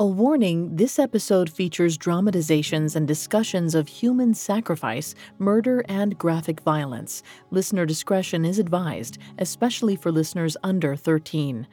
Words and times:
A 0.00 0.06
warning 0.06 0.76
this 0.76 0.96
episode 1.00 1.50
features 1.50 1.98
dramatizations 1.98 2.94
and 2.94 3.08
discussions 3.08 3.74
of 3.74 3.88
human 3.88 4.32
sacrifice, 4.32 5.16
murder, 5.40 5.84
and 5.88 6.16
graphic 6.16 6.60
violence. 6.60 7.24
Listener 7.50 7.84
discretion 7.84 8.44
is 8.44 8.60
advised, 8.60 9.18
especially 9.40 9.96
for 9.96 10.12
listeners 10.12 10.56
under 10.62 10.94
13. 10.94 11.66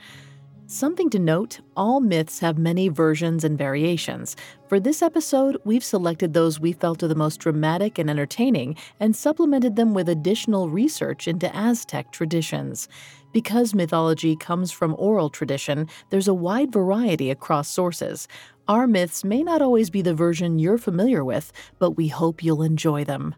Something 0.65 1.11
to 1.11 1.19
note 1.19 1.59
all 1.77 1.99
myths 1.99 2.39
have 2.39 2.57
many 2.57 2.87
versions 2.87 3.43
and 3.43 3.55
variations. 3.55 4.35
For 4.67 4.79
this 4.79 5.03
episode, 5.03 5.61
we've 5.63 5.83
selected 5.83 6.33
those 6.33 6.59
we 6.59 6.73
felt 6.73 7.03
are 7.03 7.07
the 7.07 7.13
most 7.13 7.37
dramatic 7.39 7.99
and 7.99 8.09
entertaining 8.09 8.75
and 8.99 9.15
supplemented 9.15 9.75
them 9.75 9.93
with 9.93 10.09
additional 10.09 10.67
research 10.67 11.27
into 11.27 11.55
Aztec 11.55 12.11
traditions. 12.11 12.89
Because 13.35 13.75
mythology 13.75 14.37
comes 14.37 14.71
from 14.71 14.95
oral 14.97 15.29
tradition, 15.29 15.89
there's 16.09 16.29
a 16.29 16.33
wide 16.33 16.71
variety 16.71 17.29
across 17.29 17.67
sources. 17.67 18.29
Our 18.69 18.87
myths 18.87 19.25
may 19.25 19.43
not 19.43 19.61
always 19.61 19.89
be 19.89 20.01
the 20.01 20.13
version 20.13 20.57
you're 20.57 20.77
familiar 20.77 21.21
with, 21.21 21.51
but 21.77 21.97
we 21.97 22.07
hope 22.07 22.45
you'll 22.45 22.61
enjoy 22.61 23.03
them. 23.03 23.35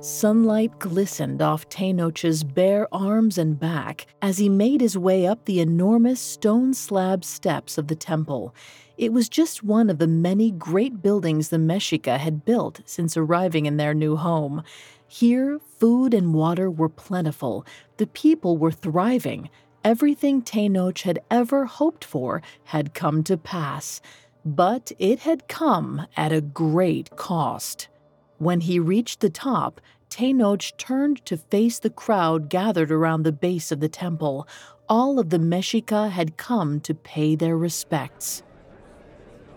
Sunlight 0.00 0.78
glistened 0.78 1.42
off 1.42 1.68
Tenoch's 1.68 2.42
bare 2.42 2.88
arms 2.90 3.36
and 3.36 3.60
back 3.60 4.06
as 4.22 4.38
he 4.38 4.48
made 4.48 4.80
his 4.80 4.96
way 4.96 5.26
up 5.26 5.44
the 5.44 5.60
enormous 5.60 6.20
stone 6.20 6.72
slab 6.72 7.22
steps 7.22 7.76
of 7.76 7.88
the 7.88 7.96
temple. 7.96 8.54
It 8.96 9.12
was 9.12 9.28
just 9.28 9.62
one 9.62 9.90
of 9.90 9.98
the 9.98 10.06
many 10.06 10.52
great 10.52 11.02
buildings 11.02 11.50
the 11.50 11.56
Mexica 11.56 12.16
had 12.16 12.44
built 12.44 12.80
since 12.84 13.16
arriving 13.16 13.66
in 13.66 13.76
their 13.76 13.92
new 13.92 14.16
home. 14.16 14.62
Here, 15.08 15.58
food 15.58 16.12
and 16.12 16.34
water 16.34 16.70
were 16.70 16.90
plentiful, 16.90 17.64
the 17.96 18.06
people 18.06 18.58
were 18.58 18.70
thriving. 18.70 19.48
Everything 19.82 20.42
Tenoch 20.42 21.00
had 21.00 21.20
ever 21.30 21.64
hoped 21.64 22.04
for 22.04 22.42
had 22.64 22.92
come 22.92 23.24
to 23.24 23.38
pass, 23.38 24.02
but 24.44 24.92
it 24.98 25.20
had 25.20 25.48
come 25.48 26.06
at 26.14 26.30
a 26.30 26.42
great 26.42 27.16
cost. 27.16 27.88
When 28.36 28.60
he 28.60 28.78
reached 28.78 29.20
the 29.20 29.30
top, 29.30 29.80
Tenoch 30.10 30.76
turned 30.76 31.24
to 31.24 31.38
face 31.38 31.78
the 31.78 31.90
crowd 31.90 32.50
gathered 32.50 32.90
around 32.90 33.22
the 33.22 33.32
base 33.32 33.72
of 33.72 33.80
the 33.80 33.88
temple. 33.88 34.46
All 34.90 35.18
of 35.18 35.30
the 35.30 35.38
Mexica 35.38 36.10
had 36.10 36.36
come 36.36 36.80
to 36.80 36.94
pay 36.94 37.34
their 37.34 37.56
respects. 37.56 38.42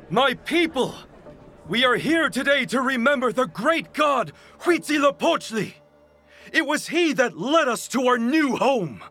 My 0.09 0.34
people! 0.34 0.95
We 1.72 1.86
are 1.86 1.95
here 1.95 2.30
today 2.30 2.66
to 2.66 2.81
remember 2.81 3.31
the 3.31 3.45
great 3.45 3.94
god 3.94 4.33
Huitzilopochtli. 4.64 5.75
It 6.52 6.66
was 6.67 6.89
he 6.89 7.13
that 7.13 7.38
led 7.38 7.69
us 7.69 7.88
to 7.88 8.08
our 8.08 8.17
new 8.17 8.58
home. 8.58 9.02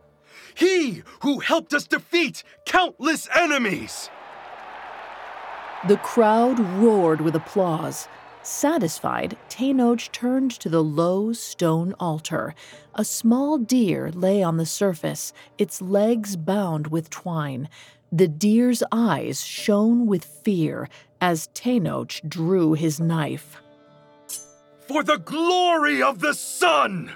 He 0.55 1.03
who 1.23 1.39
helped 1.39 1.73
us 1.73 1.87
defeat 1.87 2.45
countless 2.67 3.31
enemies. 3.35 4.11
The 5.89 5.97
crowd 5.97 6.61
roared 6.61 7.23
with 7.23 7.35
applause. 7.35 8.09
Satisfied, 8.43 9.39
Tenoch 9.49 10.13
turned 10.13 10.51
to 10.61 10.69
the 10.69 10.85
low 10.85 11.33
stone 11.33 11.95
altar. 11.99 12.55
A 12.95 13.07
small 13.07 13.57
deer 13.57 14.13
lay 14.13 14.43
on 14.43 14.59
the 14.59 14.67
surface, 14.67 15.33
its 15.57 15.81
legs 15.81 16.37
bound 16.37 16.89
with 16.89 17.09
twine. 17.09 17.71
The 18.13 18.29
deer's 18.29 18.83
eyes 18.93 19.47
shone 19.47 20.05
with 20.05 20.25
fear 20.27 20.91
as 21.21 21.49
Tenoch 21.55 22.21
drew 22.29 22.75
his 22.75 23.01
knife. 23.01 23.57
For 24.81 25.03
the 25.03 25.19
glory 25.19 26.03
of 26.03 26.21
the 26.21 26.35
sun! 26.35 27.13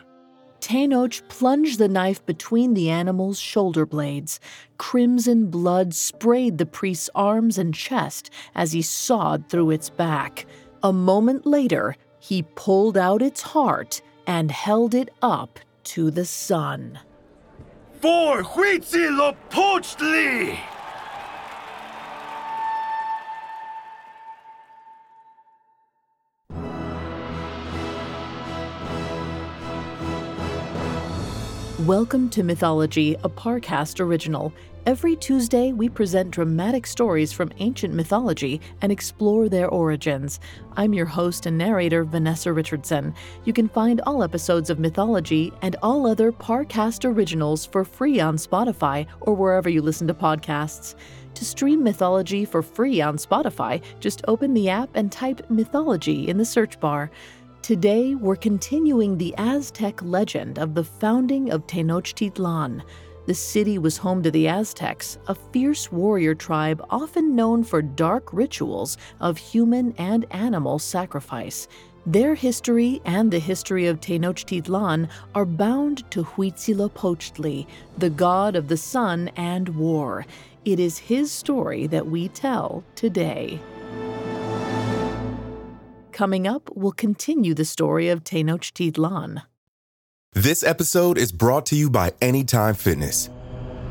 Tenoch 0.60 1.28
plunged 1.28 1.78
the 1.78 1.88
knife 1.88 2.24
between 2.24 2.72
the 2.72 2.88
animal's 2.88 3.38
shoulder 3.38 3.84
blades. 3.84 4.40
Crimson 4.78 5.50
blood 5.50 5.92
sprayed 5.92 6.56
the 6.56 6.64
priest's 6.64 7.10
arms 7.14 7.58
and 7.58 7.74
chest 7.74 8.30
as 8.54 8.72
he 8.72 8.80
sawed 8.80 9.50
through 9.50 9.72
its 9.72 9.90
back. 9.90 10.46
A 10.82 10.92
moment 10.92 11.44
later, 11.44 11.96
he 12.18 12.46
pulled 12.54 12.96
out 12.96 13.20
its 13.20 13.42
heart 13.42 14.00
and 14.26 14.50
held 14.50 14.94
it 14.94 15.10
up 15.20 15.60
to 15.84 16.10
the 16.10 16.24
sun. 16.24 16.98
For 18.00 18.42
Huitzilopochtli! 18.42 20.58
Welcome 31.86 32.30
to 32.30 32.42
Mythology, 32.42 33.14
a 33.24 33.28
Parcast 33.28 34.00
original. 34.00 34.54
Every 34.86 35.16
Tuesday, 35.16 35.72
we 35.72 35.90
present 35.90 36.30
dramatic 36.30 36.86
stories 36.86 37.30
from 37.30 37.50
ancient 37.58 37.92
mythology 37.92 38.62
and 38.80 38.90
explore 38.90 39.50
their 39.50 39.68
origins. 39.68 40.40
I'm 40.78 40.94
your 40.94 41.04
host 41.04 41.44
and 41.44 41.58
narrator, 41.58 42.04
Vanessa 42.04 42.54
Richardson. 42.54 43.12
You 43.44 43.52
can 43.52 43.68
find 43.68 44.00
all 44.06 44.22
episodes 44.22 44.70
of 44.70 44.78
Mythology 44.78 45.52
and 45.60 45.76
all 45.82 46.06
other 46.06 46.32
Parcast 46.32 47.04
originals 47.04 47.66
for 47.66 47.84
free 47.84 48.18
on 48.18 48.38
Spotify 48.38 49.06
or 49.20 49.34
wherever 49.34 49.68
you 49.68 49.82
listen 49.82 50.06
to 50.06 50.14
podcasts. 50.14 50.94
To 51.34 51.44
stream 51.44 51.82
Mythology 51.82 52.46
for 52.46 52.62
free 52.62 53.02
on 53.02 53.18
Spotify, 53.18 53.82
just 54.00 54.22
open 54.26 54.54
the 54.54 54.70
app 54.70 54.88
and 54.94 55.12
type 55.12 55.50
Mythology 55.50 56.28
in 56.28 56.38
the 56.38 56.46
search 56.46 56.80
bar. 56.80 57.10
Today, 57.64 58.14
we're 58.14 58.36
continuing 58.36 59.16
the 59.16 59.34
Aztec 59.38 60.02
legend 60.02 60.58
of 60.58 60.74
the 60.74 60.84
founding 60.84 61.50
of 61.50 61.66
Tenochtitlan. 61.66 62.82
The 63.24 63.32
city 63.32 63.78
was 63.78 63.96
home 63.96 64.22
to 64.22 64.30
the 64.30 64.46
Aztecs, 64.48 65.16
a 65.28 65.34
fierce 65.34 65.90
warrior 65.90 66.34
tribe 66.34 66.84
often 66.90 67.34
known 67.34 67.64
for 67.64 67.80
dark 67.80 68.34
rituals 68.34 68.98
of 69.18 69.38
human 69.38 69.94
and 69.96 70.26
animal 70.30 70.78
sacrifice. 70.78 71.66
Their 72.04 72.34
history 72.34 73.00
and 73.06 73.30
the 73.30 73.38
history 73.38 73.86
of 73.86 73.98
Tenochtitlan 73.98 75.08
are 75.34 75.46
bound 75.46 76.10
to 76.10 76.22
Huitzilopochtli, 76.22 77.66
the 77.96 78.10
god 78.10 78.56
of 78.56 78.68
the 78.68 78.76
sun 78.76 79.30
and 79.36 79.70
war. 79.70 80.26
It 80.66 80.78
is 80.78 80.98
his 80.98 81.32
story 81.32 81.86
that 81.86 82.08
we 82.08 82.28
tell 82.28 82.84
today. 82.94 83.58
Coming 86.14 86.46
up, 86.46 86.70
we'll 86.76 86.92
continue 86.92 87.54
the 87.54 87.64
story 87.64 88.08
of 88.08 88.22
Tenochtitlan. 88.22 89.42
This 90.32 90.62
episode 90.62 91.18
is 91.18 91.32
brought 91.32 91.66
to 91.66 91.74
you 91.74 91.90
by 91.90 92.12
Anytime 92.22 92.76
Fitness. 92.76 93.30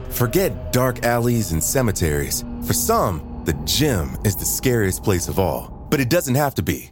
Forget 0.08 0.72
dark 0.72 1.04
alleys 1.04 1.52
and 1.52 1.62
cemeteries. 1.62 2.46
For 2.66 2.72
some, 2.72 3.42
the 3.44 3.52
gym 3.66 4.18
is 4.24 4.38
the 4.38 4.46
scariest 4.46 5.04
place 5.04 5.28
of 5.28 5.38
all, 5.38 5.86
but 5.90 6.00
it 6.00 6.10
doesn't 6.10 6.36
have 6.36 6.56
to 6.56 6.64
be. 6.64 6.92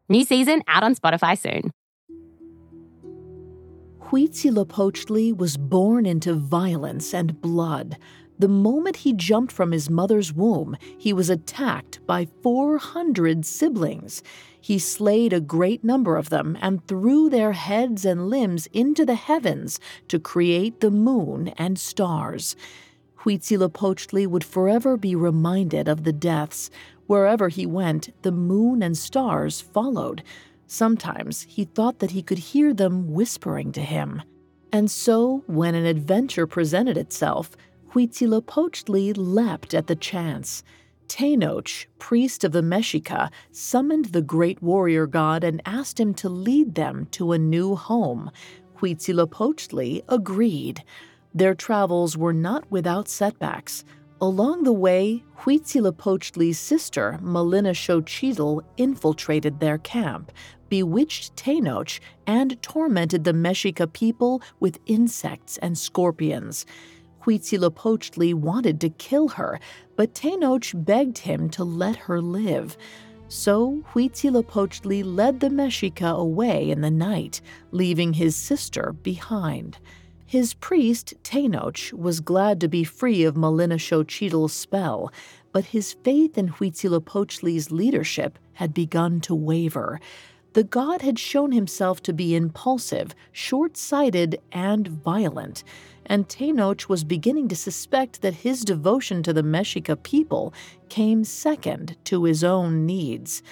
New 0.11 0.25
season 0.25 0.61
out 0.67 0.83
on 0.83 0.93
Spotify 0.93 1.37
soon. 1.37 1.71
Huitzilopochtli 4.09 5.33
was 5.33 5.55
born 5.55 6.05
into 6.05 6.33
violence 6.33 7.13
and 7.13 7.39
blood. 7.39 7.97
The 8.37 8.49
moment 8.49 8.97
he 8.97 9.13
jumped 9.13 9.53
from 9.53 9.71
his 9.71 9.89
mother's 9.89 10.33
womb, 10.33 10.75
he 10.97 11.13
was 11.13 11.29
attacked 11.29 12.05
by 12.05 12.27
400 12.43 13.45
siblings. 13.45 14.21
He 14.59 14.79
slayed 14.79 15.31
a 15.31 15.39
great 15.39 15.81
number 15.81 16.17
of 16.17 16.27
them 16.27 16.57
and 16.61 16.85
threw 16.85 17.29
their 17.29 17.53
heads 17.53 18.03
and 18.03 18.29
limbs 18.29 18.67
into 18.73 19.05
the 19.05 19.15
heavens 19.15 19.79
to 20.09 20.19
create 20.19 20.81
the 20.81 20.91
moon 20.91 21.53
and 21.57 21.79
stars. 21.79 22.57
Huitzilopochtli 23.23 24.25
would 24.27 24.43
forever 24.43 24.97
be 24.97 25.15
reminded 25.15 25.87
of 25.87 26.03
the 26.03 26.13
deaths. 26.13 26.71
Wherever 27.11 27.49
he 27.49 27.65
went, 27.65 28.13
the 28.21 28.31
moon 28.31 28.81
and 28.81 28.97
stars 28.97 29.59
followed. 29.59 30.23
Sometimes 30.65 31.41
he 31.41 31.65
thought 31.65 31.99
that 31.99 32.11
he 32.11 32.21
could 32.21 32.37
hear 32.37 32.73
them 32.73 33.11
whispering 33.11 33.73
to 33.73 33.81
him. 33.81 34.21
And 34.71 34.89
so, 34.89 35.43
when 35.45 35.75
an 35.75 35.85
adventure 35.85 36.47
presented 36.47 36.95
itself, 36.97 37.51
Huitzilopochtli 37.91 39.13
leapt 39.17 39.73
at 39.73 39.87
the 39.87 39.95
chance. 39.97 40.63
Tenoch, 41.09 41.85
priest 41.99 42.45
of 42.45 42.53
the 42.53 42.61
Mexica, 42.61 43.29
summoned 43.51 44.05
the 44.05 44.21
great 44.21 44.63
warrior 44.63 45.05
god 45.05 45.43
and 45.43 45.61
asked 45.65 45.99
him 45.99 46.13
to 46.13 46.29
lead 46.29 46.75
them 46.75 47.09
to 47.11 47.33
a 47.33 47.37
new 47.37 47.75
home. 47.75 48.31
Huitzilopochtli 48.77 50.03
agreed. 50.07 50.81
Their 51.35 51.55
travels 51.55 52.15
were 52.15 52.31
not 52.31 52.71
without 52.71 53.09
setbacks. 53.09 53.83
Along 54.23 54.61
the 54.61 54.71
way, 54.71 55.23
Huitzilopochtli's 55.39 56.59
sister, 56.59 57.19
Malinalxochitl, 57.23 58.61
infiltrated 58.77 59.59
their 59.59 59.79
camp, 59.79 60.31
bewitched 60.69 61.35
Tenoch, 61.35 61.99
and 62.27 62.61
tormented 62.61 63.23
the 63.23 63.33
Mexica 63.33 63.91
people 63.91 64.43
with 64.59 64.77
insects 64.85 65.57
and 65.57 65.75
scorpions. 65.75 66.67
Huitzilopochtli 67.23 68.35
wanted 68.35 68.79
to 68.81 68.89
kill 68.89 69.29
her, 69.29 69.59
but 69.95 70.13
Tenoch 70.13 70.71
begged 70.75 71.17
him 71.17 71.49
to 71.49 71.63
let 71.63 71.95
her 71.95 72.21
live. 72.21 72.77
So 73.27 73.83
Huitzilopochtli 73.93 75.03
led 75.03 75.39
the 75.39 75.49
Mexica 75.49 76.15
away 76.15 76.69
in 76.69 76.81
the 76.81 76.91
night, 76.91 77.41
leaving 77.71 78.13
his 78.13 78.35
sister 78.35 78.93
behind. 79.01 79.79
His 80.31 80.53
priest, 80.53 81.13
Tenoch, 81.23 81.91
was 81.91 82.21
glad 82.21 82.61
to 82.61 82.69
be 82.69 82.85
free 82.85 83.25
of 83.25 83.35
Xochitl's 83.35 84.53
spell, 84.53 85.11
but 85.51 85.65
his 85.75 85.91
faith 85.91 86.37
in 86.37 86.47
Huitzilopochtli's 86.47 87.69
leadership 87.69 88.39
had 88.53 88.73
begun 88.73 89.19
to 89.27 89.35
waver. 89.35 89.99
The 90.53 90.63
god 90.63 91.01
had 91.01 91.19
shown 91.19 91.51
himself 91.51 92.01
to 92.03 92.13
be 92.13 92.33
impulsive, 92.33 93.13
short 93.33 93.75
sighted, 93.75 94.39
and 94.53 94.87
violent, 94.87 95.65
and 96.05 96.29
Tenoch 96.29 96.87
was 96.87 97.03
beginning 97.03 97.49
to 97.49 97.55
suspect 97.57 98.21
that 98.21 98.35
his 98.35 98.63
devotion 98.63 99.23
to 99.23 99.33
the 99.33 99.43
Mexica 99.43 100.01
people 100.01 100.53
came 100.87 101.25
second 101.25 101.97
to 102.05 102.23
his 102.23 102.41
own 102.41 102.85
needs. 102.85 103.43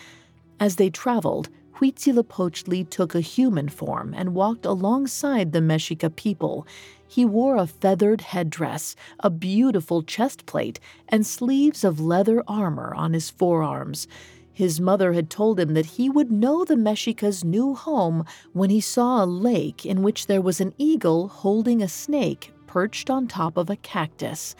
As 0.62 0.78
they 0.78 0.90
traveled, 0.90 1.50
Huitzilopochtli 1.80 2.90
took 2.90 3.16
a 3.16 3.22
human 3.22 3.70
form 3.70 4.14
and 4.14 4.36
walked 4.36 4.66
alongside 4.66 5.54
the 5.54 5.62
Mexica 5.62 6.14
people. 6.14 6.68
He 7.08 7.24
wore 7.24 7.56
a 7.56 7.68
feathered 7.68 8.20
headdress, 8.20 8.98
a 9.22 9.30
beautiful 9.30 10.04
chest 10.04 10.46
plate, 10.46 10.82
and 11.08 11.26
sleeves 11.26 11.86
of 11.86 12.02
leather 12.02 12.44
armor 12.50 12.94
on 12.94 13.14
his 13.14 13.30
forearms. 13.30 14.08
His 14.52 14.82
mother 14.82 15.14
had 15.14 15.30
told 15.30 15.58
him 15.58 15.74
that 15.74 15.86
he 15.86 16.10
would 16.10 16.30
know 16.30 16.66
the 16.66 16.76
Mexica's 16.76 17.46
new 17.46 17.76
home 17.76 18.26
when 18.52 18.70
he 18.70 18.82
saw 18.82 19.24
a 19.24 19.26
lake 19.26 19.86
in 19.86 20.04
which 20.04 20.28
there 20.28 20.42
was 20.42 20.60
an 20.60 20.74
eagle 20.78 21.30
holding 21.30 21.82
a 21.82 21.88
snake 21.88 22.52
perched 22.68 23.10
on 23.10 23.26
top 23.26 23.56
of 23.56 23.70
a 23.70 23.78
cactus. 23.78 24.54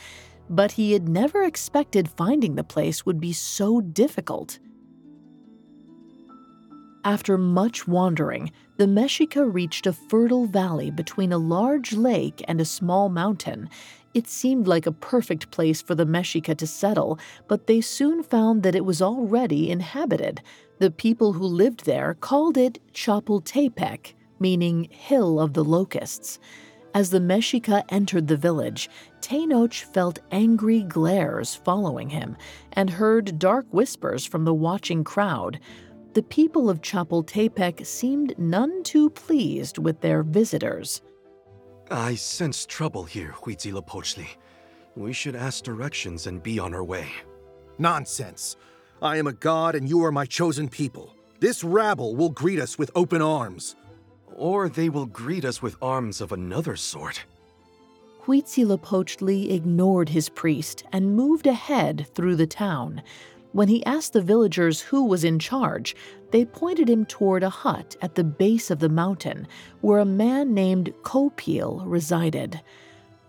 But 0.50 0.72
he 0.72 0.94
had 0.94 1.10
never 1.10 1.44
expected 1.44 2.08
finding 2.08 2.56
the 2.56 2.64
place 2.64 3.06
would 3.06 3.20
be 3.20 3.34
so 3.34 3.82
difficult. 3.82 4.58
After 7.06 7.38
much 7.38 7.88
wandering, 7.88 8.52
the 8.76 8.86
Mexica 8.86 9.52
reached 9.52 9.88
a 9.88 9.94
fertile 9.94 10.46
valley 10.46 10.92
between 10.92 11.32
a 11.32 11.38
large 11.38 11.94
lake 11.94 12.44
and 12.46 12.60
a 12.60 12.66
small 12.66 13.08
mountain. 13.08 13.70
It 14.14 14.28
seemed 14.28 14.68
like 14.68 14.86
a 14.86 14.92
perfect 14.92 15.50
place 15.50 15.82
for 15.82 15.96
the 15.96 16.06
Mexica 16.06 16.58
to 16.58 16.68
settle, 16.68 17.18
but 17.48 17.68
they 17.68 17.80
soon 17.80 18.22
found 18.22 18.64
that 18.64 18.76
it 18.76 18.84
was 18.84 19.02
already 19.02 19.72
inhabited. 19.72 20.42
The 20.80 20.92
people 20.92 21.34
who 21.34 21.46
lived 21.46 21.86
there 21.86 22.16
called 22.16 22.58
it 22.58 22.80
Chapultepec, 22.94 24.14
meaning 24.40 24.90
Hill 24.92 25.40
of 25.40 25.54
the 25.54 25.64
Locusts. 25.64 26.38
As 26.94 27.12
the 27.12 27.20
Mexica 27.20 27.84
entered 27.90 28.28
the 28.28 28.36
village, 28.36 28.90
Tenoch 29.22 29.74
felt 29.74 30.20
angry 30.32 30.82
glares 30.82 31.54
following 31.54 32.10
him 32.10 32.36
and 32.74 32.90
heard 32.90 33.38
dark 33.38 33.68
whispers 33.72 34.26
from 34.26 34.44
the 34.44 34.54
watching 34.54 35.04
crowd 35.04 35.60
the 36.14 36.24
people 36.24 36.70
of 36.70 36.82
Chapultepec 36.82 37.86
seemed 37.86 38.38
none 38.38 38.84
too 38.84 39.10
pleased 39.10 39.78
with 39.78 40.02
their 40.02 40.24
visitors. 40.24 41.02
I 41.92 42.16
sense 42.16 42.66
trouble 42.66 43.04
here, 43.04 43.34
Huitzilopochtli. 43.44 44.28
We 44.96 45.14
should 45.14 45.36
ask 45.36 45.64
directions 45.64 46.28
and 46.28 46.42
be 46.44 46.60
on 46.60 46.74
our 46.74 46.84
way. 46.84 47.10
Nonsense. 47.78 48.58
I 49.02 49.18
am 49.18 49.28
a 49.28 49.34
god 49.34 49.76
and 49.76 49.88
you 49.88 50.04
are 50.04 50.12
my 50.12 50.26
chosen 50.26 50.68
people. 50.68 51.16
This 51.40 51.64
rabble 51.64 52.16
will 52.16 52.30
greet 52.30 52.60
us 52.60 52.78
with 52.78 52.92
open 52.96 53.22
arms. 53.22 53.76
Or 54.36 54.68
they 54.68 54.90
will 54.90 55.06
greet 55.06 55.46
us 55.46 55.62
with 55.62 55.78
arms 55.82 56.22
of 56.22 56.32
another 56.32 56.76
sort. 56.76 57.24
Huitzilopochtli 58.24 59.52
ignored 59.52 60.10
his 60.10 60.30
priest 60.30 60.84
and 60.92 61.16
moved 61.16 61.48
ahead 61.48 62.08
through 62.14 62.36
the 62.36 62.48
town. 62.48 63.02
When 63.52 63.68
he 63.68 63.86
asked 63.86 64.14
the 64.14 64.22
villagers 64.22 64.82
who 64.82 65.06
was 65.06 65.24
in 65.24 65.40
charge, 65.40 65.96
they 66.32 66.46
pointed 66.46 66.90
him 66.90 67.06
toward 67.06 67.42
a 67.42 67.50
hut 67.50 67.96
at 68.02 68.16
the 68.16 68.24
base 68.24 68.70
of 68.70 68.80
the 68.80 68.90
mountain 68.90 69.48
where 69.82 70.00
a 70.00 70.06
man 70.06 70.54
named 70.54 70.94
Copil 71.02 71.84
resided. 71.86 72.62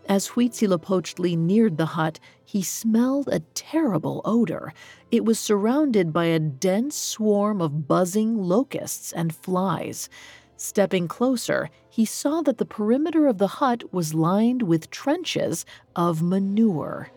As 0.06 0.28
Huitzilopochtli 0.28 1.38
neared 1.38 1.78
the 1.78 1.86
hut, 1.86 2.20
he 2.44 2.62
smelled 2.62 3.28
a 3.28 3.40
terrible 3.54 4.20
odor. 4.24 4.74
It 5.10 5.24
was 5.24 5.38
surrounded 5.38 6.12
by 6.12 6.26
a 6.26 6.38
dense 6.38 6.96
swarm 6.96 7.62
of 7.62 7.86
buzzing 7.88 8.36
locusts 8.36 9.12
and 9.12 9.34
flies. 9.34 10.10
Stepping 10.56 11.08
closer, 11.08 11.70
he 11.88 12.04
saw 12.04 12.42
that 12.42 12.58
the 12.58 12.66
perimeter 12.66 13.26
of 13.26 13.38
the 13.38 13.46
hut 13.46 13.94
was 13.94 14.12
lined 14.12 14.62
with 14.62 14.90
trenches 14.90 15.64
of 15.96 16.22
manure. 16.22 17.10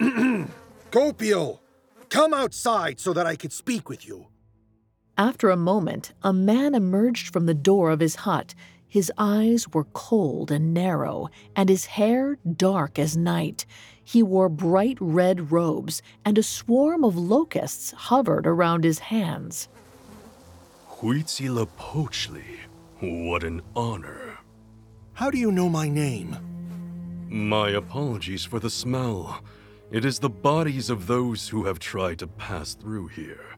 Copil, 0.90 1.60
Come 2.10 2.32
outside 2.32 3.00
so 3.00 3.12
that 3.12 3.26
I 3.26 3.36
could 3.36 3.52
speak 3.52 3.88
with 3.88 4.06
you. 4.06 4.28
After 5.16 5.50
a 5.50 5.56
moment, 5.56 6.12
a 6.22 6.32
man 6.32 6.74
emerged 6.74 7.32
from 7.32 7.46
the 7.46 7.54
door 7.54 7.90
of 7.90 8.00
his 8.00 8.16
hut. 8.16 8.54
His 8.86 9.12
eyes 9.18 9.68
were 9.68 9.84
cold 9.84 10.50
and 10.50 10.72
narrow, 10.72 11.28
and 11.54 11.68
his 11.68 11.86
hair 11.86 12.38
dark 12.56 12.98
as 12.98 13.16
night. 13.16 13.66
He 14.02 14.22
wore 14.22 14.48
bright 14.48 14.96
red 15.00 15.52
robes, 15.52 16.00
and 16.24 16.38
a 16.38 16.42
swarm 16.42 17.04
of 17.04 17.16
locusts 17.16 17.90
hovered 17.90 18.46
around 18.46 18.84
his 18.84 19.00
hands. 19.00 19.68
Huitzilopochtli, 20.88 22.58
what 23.00 23.44
an 23.44 23.60
honor. 23.76 24.38
How 25.12 25.30
do 25.30 25.36
you 25.36 25.52
know 25.52 25.68
my 25.68 25.88
name? 25.88 26.36
My 27.28 27.70
apologies 27.70 28.44
for 28.44 28.58
the 28.58 28.70
smell. 28.70 29.42
It 29.90 30.04
is 30.04 30.18
the 30.18 30.28
bodies 30.28 30.90
of 30.90 31.06
those 31.06 31.48
who 31.48 31.64
have 31.64 31.78
tried 31.78 32.18
to 32.18 32.26
pass 32.26 32.74
through 32.74 33.08
here. 33.08 33.56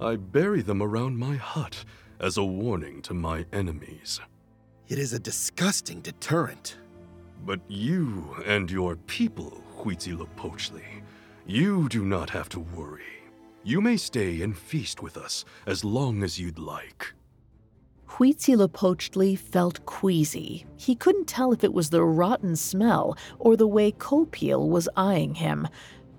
I 0.00 0.16
bury 0.16 0.62
them 0.62 0.82
around 0.82 1.18
my 1.18 1.36
hut 1.36 1.84
as 2.20 2.38
a 2.38 2.44
warning 2.44 3.02
to 3.02 3.12
my 3.12 3.44
enemies. 3.52 4.18
It 4.88 4.98
is 4.98 5.12
a 5.12 5.18
disgusting 5.18 6.00
deterrent. 6.00 6.78
But 7.44 7.60
you 7.68 8.34
and 8.46 8.70
your 8.70 8.96
people, 8.96 9.62
Huitzilopochtli, 9.78 11.02
you 11.46 11.88
do 11.90 12.04
not 12.04 12.30
have 12.30 12.48
to 12.50 12.60
worry. 12.60 13.02
You 13.62 13.82
may 13.82 13.98
stay 13.98 14.40
and 14.40 14.56
feast 14.56 15.02
with 15.02 15.18
us 15.18 15.44
as 15.66 15.84
long 15.84 16.22
as 16.22 16.40
you'd 16.40 16.58
like. 16.58 17.12
Huitzilopochtli 18.08 19.38
felt 19.38 19.84
queasy. 19.86 20.66
He 20.76 20.94
couldn't 20.94 21.28
tell 21.28 21.52
if 21.52 21.62
it 21.62 21.74
was 21.74 21.90
the 21.90 22.02
rotten 22.02 22.56
smell 22.56 23.16
or 23.38 23.56
the 23.56 23.66
way 23.66 23.92
Copil 23.92 24.68
was 24.68 24.88
eyeing 24.96 25.34
him. 25.34 25.68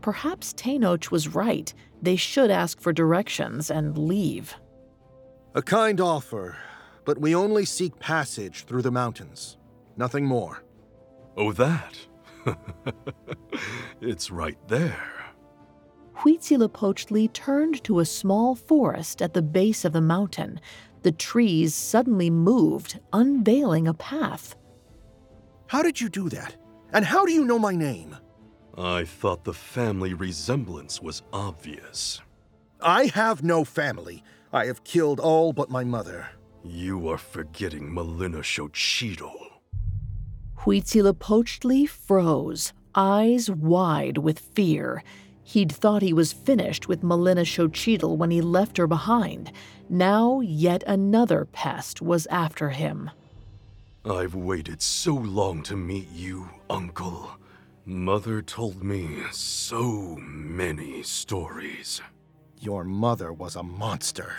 Perhaps 0.02 0.54
Tenoch 0.54 1.12
was 1.12 1.36
right. 1.36 1.74
They 2.02 2.16
should 2.16 2.52
ask 2.52 2.80
for 2.80 2.94
directions 2.94 3.70
and 3.70 3.98
leave. 3.98 4.56
A 5.56 5.62
kind 5.62 6.00
offer, 6.00 6.58
but 7.06 7.20
we 7.20 7.36
only 7.36 7.66
seek 7.66 8.00
passage 8.00 8.66
through 8.66 8.84
the 8.84 8.92
mountains. 8.92 9.58
Nothing 9.98 10.26
more. 10.26 10.64
Oh, 11.36 11.52
that? 11.54 11.98
it's 14.02 14.32
right 14.32 14.58
there. 14.68 15.20
Huitzilopochtli 16.20 17.32
turned 17.32 17.82
to 17.86 18.00
a 18.00 18.06
small 18.06 18.54
forest 18.54 19.22
at 19.22 19.34
the 19.34 19.42
base 19.42 19.86
of 19.86 19.94
the 19.94 20.02
mountain. 20.02 20.60
The 21.02 21.12
trees 21.12 21.74
suddenly 21.74 22.30
moved, 22.30 23.00
unveiling 23.14 23.88
a 23.88 23.94
path. 23.94 24.56
How 25.68 25.82
did 25.82 26.02
you 26.02 26.10
do 26.10 26.30
that? 26.30 26.56
And 26.92 27.06
how 27.06 27.26
do 27.26 27.32
you 27.32 27.46
know 27.46 27.60
my 27.60 27.76
name? 27.76 28.18
I 28.78 29.06
thought 29.06 29.44
the 29.44 29.54
family 29.54 30.14
resemblance 30.14 31.02
was 31.02 31.22
obvious. 31.32 32.22
I 32.82 33.06
have 33.14 33.44
no 33.44 33.64
family. 33.64 34.24
I 34.52 34.66
have 34.66 34.84
killed 34.84 35.20
all 35.20 35.54
but 35.54 35.70
my 35.70 35.84
mother. 35.84 36.28
You 36.64 37.08
are 37.10 37.18
forgetting 37.18 37.90
Malinalxochitl. 37.90 39.32
Huitzilopochtli 40.60 41.88
froze, 41.88 42.74
eyes 42.96 43.50
wide 43.50 44.18
with 44.18 44.40
fear. 44.40 45.04
He'd 45.44 45.72
thought 45.72 46.02
he 46.02 46.14
was 46.14 46.34
finished 46.34 46.88
with 46.88 47.02
Malinalxochitl 47.02 48.18
when 48.18 48.32
he 48.32 48.42
left 48.42 48.78
her 48.78 48.88
behind. 48.88 49.52
Now, 49.90 50.42
yet 50.42 50.84
another 50.86 51.46
pest 51.46 52.00
was 52.00 52.28
after 52.28 52.70
him. 52.70 53.10
I've 54.06 54.36
waited 54.36 54.84
so 54.84 55.16
long 55.16 55.64
to 55.64 55.76
meet 55.76 56.08
you, 56.12 56.48
Uncle. 56.70 57.32
Mother 57.86 58.44
told 58.44 58.84
me 58.84 59.24
so 59.32 60.16
many 60.20 61.02
stories. 61.02 62.02
Your 62.60 62.84
mother 62.84 63.34
was 63.34 63.56
a 63.56 63.64
monster. 63.64 64.36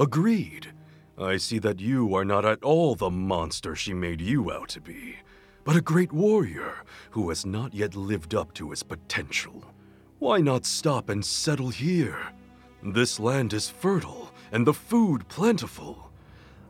Agreed. 0.00 0.72
I 1.16 1.36
see 1.36 1.60
that 1.60 1.78
you 1.78 2.14
are 2.16 2.24
not 2.24 2.44
at 2.44 2.64
all 2.64 2.96
the 2.96 3.10
monster 3.10 3.76
she 3.76 3.94
made 3.94 4.20
you 4.20 4.50
out 4.50 4.68
to 4.70 4.80
be, 4.80 5.16
but 5.62 5.76
a 5.76 5.80
great 5.80 6.12
warrior 6.12 6.74
who 7.10 7.28
has 7.28 7.46
not 7.46 7.72
yet 7.72 7.94
lived 7.94 8.34
up 8.34 8.52
to 8.54 8.70
his 8.70 8.82
potential. 8.82 9.64
Why 10.18 10.38
not 10.40 10.66
stop 10.66 11.08
and 11.08 11.24
settle 11.24 11.68
here? 11.68 12.18
This 12.82 13.20
land 13.20 13.52
is 13.52 13.68
fertile 13.68 14.27
and 14.52 14.66
the 14.66 14.74
food 14.74 15.26
plentiful. 15.28 16.10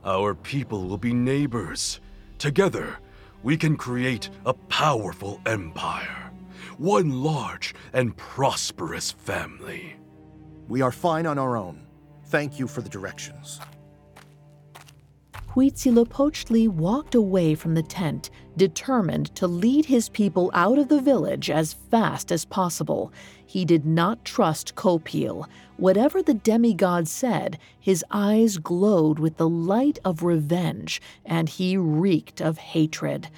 Our 0.04 0.34
people 0.34 0.88
will 0.88 0.98
be 0.98 1.12
neighbors. 1.12 2.00
Together, 2.38 2.98
we 3.42 3.56
can 3.56 3.76
create 3.76 4.30
a 4.46 4.54
powerful 4.54 5.40
empire, 5.46 6.32
one 6.76 7.22
large 7.22 7.74
and 7.92 8.16
prosperous 8.16 9.12
family. 9.12 9.96
We 10.68 10.82
are 10.82 10.92
fine 10.92 11.26
on 11.26 11.38
our 11.38 11.56
own. 11.56 11.86
Thank 12.26 12.58
you 12.58 12.66
for 12.66 12.82
the 12.82 12.90
directions. 12.90 13.60
Huitzilopochtli 15.54 16.68
walked 16.68 17.14
away 17.14 17.54
from 17.54 17.74
the 17.74 17.82
tent, 17.82 18.30
determined 18.56 19.34
to 19.34 19.46
lead 19.46 19.86
his 19.86 20.08
people 20.10 20.50
out 20.52 20.78
of 20.78 20.88
the 20.88 21.00
village 21.00 21.48
as 21.48 21.72
fast 21.72 22.30
as 22.30 22.44
possible. 22.44 23.12
He 23.46 23.64
did 23.64 23.86
not 23.86 24.24
trust 24.26 24.74
Copil. 24.74 25.48
Whatever 25.78 26.22
the 26.22 26.34
demigod 26.34 27.08
said, 27.08 27.58
his 27.80 28.04
eyes 28.10 28.58
glowed 28.58 29.18
with 29.18 29.38
the 29.38 29.48
light 29.48 29.98
of 30.04 30.22
revenge, 30.22 31.00
and 31.24 31.48
he 31.48 31.76
reeked 31.78 32.42
of 32.42 32.58
hatred. 32.58 33.28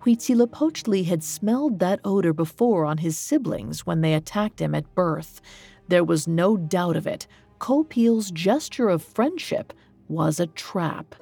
Huitzilopochtli 0.00 1.04
had 1.04 1.22
smelled 1.22 1.78
that 1.78 2.00
odor 2.04 2.32
before 2.32 2.84
on 2.84 2.98
his 2.98 3.16
siblings 3.16 3.86
when 3.86 4.00
they 4.00 4.14
attacked 4.14 4.60
him 4.60 4.74
at 4.74 4.94
birth. 4.94 5.40
There 5.88 6.04
was 6.04 6.26
no 6.26 6.56
doubt 6.56 6.96
of 6.96 7.06
it. 7.06 7.26
Copil's 7.60 8.30
gesture 8.30 8.88
of 8.88 9.02
friendship 9.02 9.72
was 10.08 10.38
a 10.38 10.46
trap. 10.48 11.14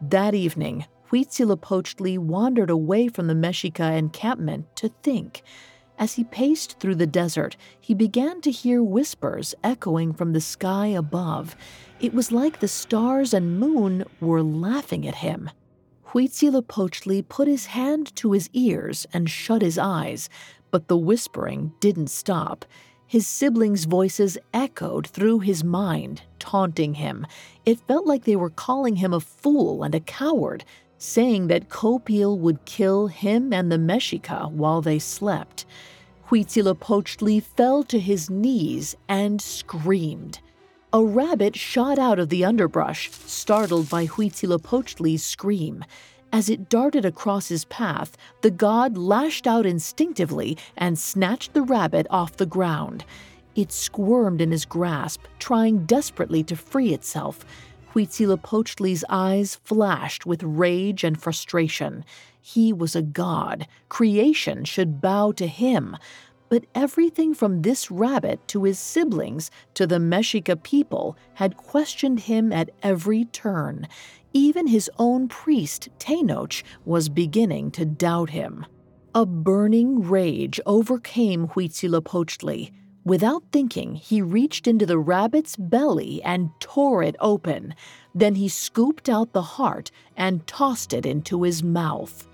That 0.00 0.34
evening, 0.34 0.84
Huitzilopochtli 1.10 2.18
wandered 2.18 2.68
away 2.68 3.08
from 3.08 3.28
the 3.28 3.34
Mexica 3.34 3.96
encampment 3.96 4.76
to 4.76 4.90
think. 5.02 5.42
As 5.98 6.14
he 6.14 6.24
paced 6.24 6.78
through 6.78 6.96
the 6.96 7.06
desert, 7.06 7.56
he 7.80 7.94
began 7.94 8.42
to 8.42 8.50
hear 8.50 8.82
whispers 8.82 9.54
echoing 9.64 10.12
from 10.12 10.34
the 10.34 10.40
sky 10.42 10.88
above. 10.88 11.56
It 11.98 12.12
was 12.12 12.30
like 12.30 12.60
the 12.60 12.68
stars 12.68 13.32
and 13.32 13.58
moon 13.58 14.04
were 14.20 14.42
laughing 14.42 15.08
at 15.08 15.16
him. 15.16 15.48
Huitzilopochtli 16.08 17.26
put 17.26 17.48
his 17.48 17.66
hand 17.66 18.14
to 18.16 18.32
his 18.32 18.50
ears 18.52 19.06
and 19.14 19.30
shut 19.30 19.62
his 19.62 19.78
eyes, 19.78 20.28
but 20.70 20.88
the 20.88 20.98
whispering 20.98 21.72
didn't 21.80 22.10
stop. 22.10 22.66
His 23.06 23.26
siblings' 23.26 23.84
voices 23.84 24.36
echoed 24.52 25.06
through 25.06 25.40
his 25.40 25.62
mind, 25.62 26.22
taunting 26.38 26.94
him. 26.94 27.26
It 27.64 27.78
felt 27.86 28.06
like 28.06 28.24
they 28.24 28.36
were 28.36 28.50
calling 28.50 28.96
him 28.96 29.12
a 29.12 29.20
fool 29.20 29.84
and 29.84 29.94
a 29.94 30.00
coward, 30.00 30.64
saying 30.98 31.46
that 31.46 31.68
Copil 31.68 32.38
would 32.38 32.64
kill 32.64 33.06
him 33.06 33.52
and 33.52 33.70
the 33.70 33.78
Mexica 33.78 34.50
while 34.50 34.82
they 34.82 34.98
slept. 34.98 35.66
Huitzilopochtli 36.28 37.40
fell 37.40 37.84
to 37.84 38.00
his 38.00 38.28
knees 38.28 38.96
and 39.08 39.40
screamed. 39.40 40.40
A 40.92 41.04
rabbit 41.04 41.54
shot 41.54 41.98
out 41.98 42.18
of 42.18 42.28
the 42.28 42.44
underbrush, 42.44 43.10
startled 43.12 43.88
by 43.88 44.06
Huitzilopochtli's 44.06 45.22
scream. 45.22 45.84
As 46.32 46.50
it 46.50 46.68
darted 46.68 47.04
across 47.04 47.48
his 47.48 47.64
path, 47.66 48.16
the 48.42 48.50
god 48.50 48.96
lashed 48.98 49.46
out 49.46 49.64
instinctively 49.64 50.58
and 50.76 50.98
snatched 50.98 51.54
the 51.54 51.62
rabbit 51.62 52.06
off 52.10 52.36
the 52.36 52.46
ground. 52.46 53.04
It 53.54 53.72
squirmed 53.72 54.40
in 54.40 54.50
his 54.50 54.66
grasp, 54.66 55.22
trying 55.38 55.86
desperately 55.86 56.42
to 56.44 56.56
free 56.56 56.92
itself. 56.92 57.44
Huitzilopochtli's 57.94 59.04
eyes 59.08 59.58
flashed 59.64 60.26
with 60.26 60.42
rage 60.42 61.02
and 61.02 61.20
frustration. 61.20 62.04
He 62.40 62.70
was 62.70 62.94
a 62.94 63.00
god. 63.00 63.66
Creation 63.88 64.64
should 64.66 65.00
bow 65.00 65.32
to 65.32 65.46
him. 65.46 65.96
But 66.48 66.66
everything 66.74 67.34
from 67.34 67.62
this 67.62 67.90
rabbit 67.90 68.46
to 68.48 68.64
his 68.64 68.78
siblings 68.78 69.50
to 69.74 69.86
the 69.86 69.98
Mexica 69.98 70.62
people 70.62 71.16
had 71.34 71.56
questioned 71.56 72.20
him 72.20 72.52
at 72.52 72.70
every 72.82 73.24
turn. 73.24 73.88
Even 74.36 74.66
his 74.66 74.90
own 74.98 75.28
priest, 75.28 75.88
Tenoch, 75.98 76.62
was 76.84 77.08
beginning 77.08 77.70
to 77.70 77.86
doubt 77.86 78.28
him. 78.28 78.66
A 79.14 79.24
burning 79.24 80.06
rage 80.06 80.60
overcame 80.66 81.48
Huitzilopochtli. 81.48 82.70
Without 83.02 83.44
thinking, 83.50 83.94
he 83.94 84.20
reached 84.20 84.68
into 84.68 84.84
the 84.84 84.98
rabbit's 84.98 85.56
belly 85.56 86.22
and 86.22 86.50
tore 86.60 87.02
it 87.02 87.16
open. 87.18 87.74
Then 88.14 88.34
he 88.34 88.50
scooped 88.50 89.08
out 89.08 89.32
the 89.32 89.56
heart 89.56 89.90
and 90.18 90.46
tossed 90.46 90.92
it 90.92 91.06
into 91.06 91.42
his 91.42 91.62
mouth. 91.62 92.28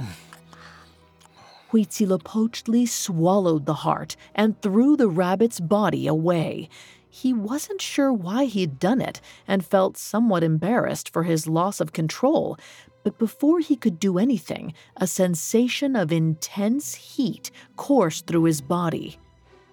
Huitzilopochtli 1.70 2.88
swallowed 2.88 3.66
the 3.66 3.84
heart 3.84 4.16
and 4.34 4.58
threw 4.62 4.96
the 4.96 5.10
rabbit's 5.10 5.60
body 5.60 6.06
away. 6.06 6.70
He 7.14 7.34
wasn't 7.34 7.82
sure 7.82 8.10
why 8.10 8.46
he'd 8.46 8.78
done 8.78 9.02
it 9.02 9.20
and 9.46 9.62
felt 9.62 9.98
somewhat 9.98 10.42
embarrassed 10.42 11.10
for 11.10 11.24
his 11.24 11.46
loss 11.46 11.78
of 11.78 11.92
control. 11.92 12.56
But 13.04 13.18
before 13.18 13.60
he 13.60 13.76
could 13.76 14.00
do 14.00 14.16
anything, 14.16 14.72
a 14.96 15.06
sensation 15.06 15.94
of 15.94 16.10
intense 16.10 16.94
heat 16.94 17.50
coursed 17.76 18.26
through 18.26 18.44
his 18.44 18.62
body. 18.62 19.18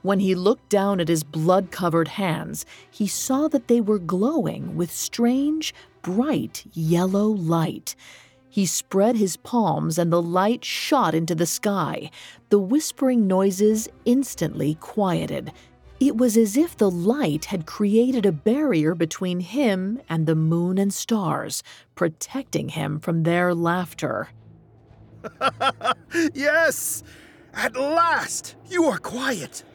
When 0.01 0.19
he 0.19 0.35
looked 0.35 0.67
down 0.67 0.99
at 0.99 1.07
his 1.07 1.23
blood 1.23 1.71
covered 1.71 2.09
hands, 2.09 2.65
he 2.91 3.07
saw 3.07 3.47
that 3.47 3.69
they 3.69 3.79
were 3.79 3.99
glowing 3.99 4.75
with 4.75 4.91
strange, 4.91 5.73
bright 6.01 6.65
yellow 6.73 7.27
light. 7.27 7.95
He 8.49 8.65
spread 8.65 9.15
his 9.15 9.37
palms 9.37 9.97
and 9.97 10.11
the 10.11 10.21
light 10.21 10.65
shot 10.65 11.15
into 11.15 11.35
the 11.35 11.45
sky. 11.45 12.11
The 12.49 12.59
whispering 12.59 13.27
noises 13.27 13.87
instantly 14.03 14.75
quieted. 14.75 15.53
It 15.99 16.15
was 16.15 16.37
as 16.37 16.55
if 16.55 16.77
the 16.77 16.89
light 16.89 17.45
had 17.45 17.65
created 17.65 18.25
a 18.25 18.31
barrier 18.31 18.95
between 18.95 19.41
him 19.41 19.99
and 20.07 20.25
the 20.25 20.35
moon 20.35 20.77
and 20.77 20.93
stars, 20.93 21.61
protecting 21.95 22.69
him 22.69 23.01
from 23.01 23.23
their 23.23 23.53
laughter. 23.53 24.29
yes! 26.33 27.03
At 27.53 27.75
last! 27.75 28.55
You 28.69 28.85
are 28.85 28.97
quiet! 28.97 29.65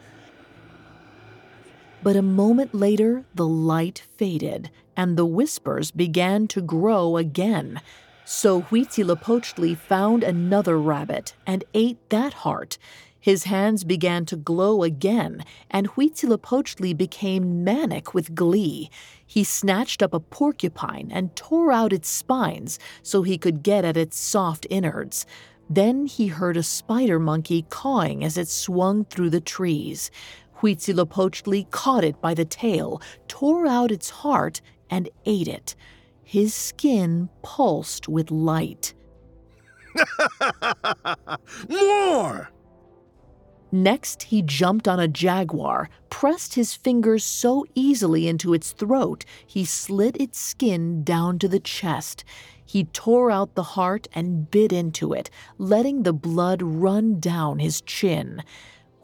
But 2.01 2.15
a 2.15 2.23
moment 2.23 2.73
later, 2.73 3.25
the 3.35 3.47
light 3.47 4.03
faded, 4.17 4.71
and 4.97 5.17
the 5.17 5.25
whispers 5.25 5.91
began 5.91 6.47
to 6.47 6.61
grow 6.61 7.17
again. 7.17 7.81
So 8.25 8.63
Huitzilopochtli 8.63 9.77
found 9.77 10.23
another 10.23 10.79
rabbit 10.79 11.35
and 11.45 11.63
ate 11.75 12.09
that 12.09 12.33
heart. 12.33 12.79
His 13.25 13.45
hands 13.45 13.83
began 13.83 14.25
to 14.27 14.35
glow 14.35 14.83
again, 14.83 15.43
and 15.71 15.89
Huitzilopochtli 15.89 16.95
became 16.95 17.63
manic 17.63 18.13
with 18.13 18.35
glee. 18.35 18.91
He 19.25 19.43
snatched 19.43 20.03
up 20.03 20.13
a 20.13 20.19
porcupine 20.19 21.09
and 21.11 21.35
tore 21.35 21.71
out 21.71 21.91
its 21.91 22.07
spines 22.07 22.77
so 23.01 23.23
he 23.23 23.39
could 23.39 23.63
get 23.63 23.83
at 23.83 23.97
its 23.97 24.19
soft 24.19 24.67
innards. 24.69 25.25
Then 25.67 26.05
he 26.05 26.27
heard 26.27 26.55
a 26.55 26.61
spider 26.61 27.17
monkey 27.17 27.65
cawing 27.71 28.23
as 28.23 28.37
it 28.37 28.47
swung 28.47 29.05
through 29.05 29.31
the 29.31 29.41
trees. 29.41 30.11
Huitzilopochtli 30.59 31.71
caught 31.71 32.03
it 32.03 32.21
by 32.21 32.35
the 32.35 32.45
tail, 32.45 33.01
tore 33.27 33.65
out 33.65 33.89
its 33.89 34.11
heart, 34.11 34.61
and 34.91 35.09
ate 35.25 35.47
it. 35.47 35.73
His 36.21 36.53
skin 36.53 37.29
pulsed 37.41 38.07
with 38.07 38.29
light. 38.29 38.93
More! 41.67 42.51
Next, 43.71 44.23
he 44.23 44.41
jumped 44.41 44.87
on 44.87 44.99
a 44.99 45.07
jaguar, 45.07 45.89
pressed 46.09 46.55
his 46.55 46.73
fingers 46.73 47.23
so 47.23 47.65
easily 47.75 48.27
into 48.27 48.53
its 48.53 48.71
throat, 48.71 49.25
he 49.45 49.65
slit 49.65 50.15
its 50.19 50.39
skin 50.39 51.03
down 51.03 51.39
to 51.39 51.47
the 51.47 51.59
chest. 51.59 52.23
He 52.65 52.85
tore 52.85 53.31
out 53.31 53.55
the 53.55 53.63
heart 53.63 54.07
and 54.13 54.49
bit 54.49 54.71
into 54.71 55.13
it, 55.13 55.29
letting 55.57 56.03
the 56.03 56.13
blood 56.13 56.61
run 56.61 57.19
down 57.19 57.59
his 57.59 57.81
chin. 57.81 58.43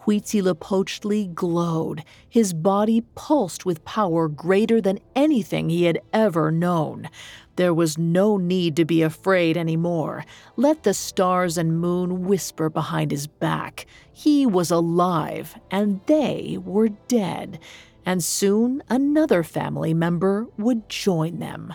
Huitzilopochtli 0.06 1.34
glowed. 1.34 2.04
His 2.28 2.54
body 2.54 3.02
pulsed 3.14 3.66
with 3.66 3.86
power 3.86 4.28
greater 4.28 4.82
than 4.82 5.00
anything 5.16 5.70
he 5.70 5.84
had 5.84 6.02
ever 6.12 6.52
known. 6.52 7.08
There 7.56 7.74
was 7.74 8.00
no 8.00 8.38
need 8.38 8.76
to 8.78 8.86
be 8.86 9.04
afraid 9.04 9.58
anymore. 9.58 10.26
Let 10.56 10.84
the 10.84 10.96
stars 10.96 11.58
and 11.58 11.80
moon 11.80 12.26
whisper 12.26 12.70
behind 12.70 13.12
his 13.12 13.28
back. 13.28 13.86
He 14.14 14.46
was 14.46 14.72
alive, 14.72 15.56
and 15.70 16.02
they 16.06 16.58
were 16.64 16.90
dead. 16.90 17.60
And 18.06 18.24
soon 18.24 18.82
another 18.90 19.44
family 19.44 19.94
member 19.94 20.48
would 20.58 20.90
join 20.90 21.40
them. 21.40 21.74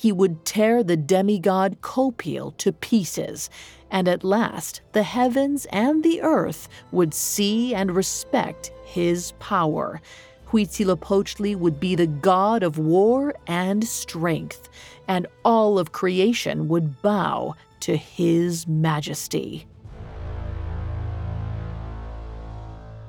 he 0.00 0.10
would 0.10 0.46
tear 0.46 0.82
the 0.82 0.96
demigod 0.96 1.76
Copil 1.82 2.52
to 2.52 2.72
pieces, 2.72 3.50
and 3.90 4.08
at 4.08 4.24
last 4.24 4.80
the 4.92 5.02
heavens 5.02 5.66
and 5.66 6.02
the 6.02 6.22
earth 6.22 6.70
would 6.90 7.12
see 7.12 7.74
and 7.74 7.94
respect 7.94 8.72
his 8.82 9.32
power. 9.32 10.00
Huitzilopochtli 10.48 11.54
would 11.54 11.78
be 11.78 11.94
the 11.96 12.06
god 12.06 12.62
of 12.62 12.78
war 12.78 13.34
and 13.46 13.86
strength, 13.86 14.70
and 15.06 15.26
all 15.44 15.78
of 15.78 15.92
creation 15.92 16.66
would 16.68 17.02
bow 17.02 17.54
to 17.80 17.94
his 17.94 18.66
majesty. 18.66 19.66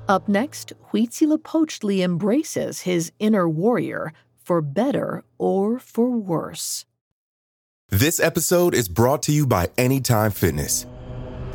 Up 0.08 0.28
next, 0.28 0.72
Huitzilopochtli 0.90 2.02
embraces 2.02 2.80
his 2.80 3.12
inner 3.18 3.48
warrior, 3.48 4.12
for 4.42 4.60
better 4.60 5.24
or 5.38 5.78
for 5.78 6.10
worse. 6.10 6.84
This 7.88 8.18
episode 8.18 8.74
is 8.74 8.88
brought 8.88 9.22
to 9.24 9.32
you 9.32 9.46
by 9.46 9.70
Anytime 9.78 10.30
Fitness. 10.30 10.86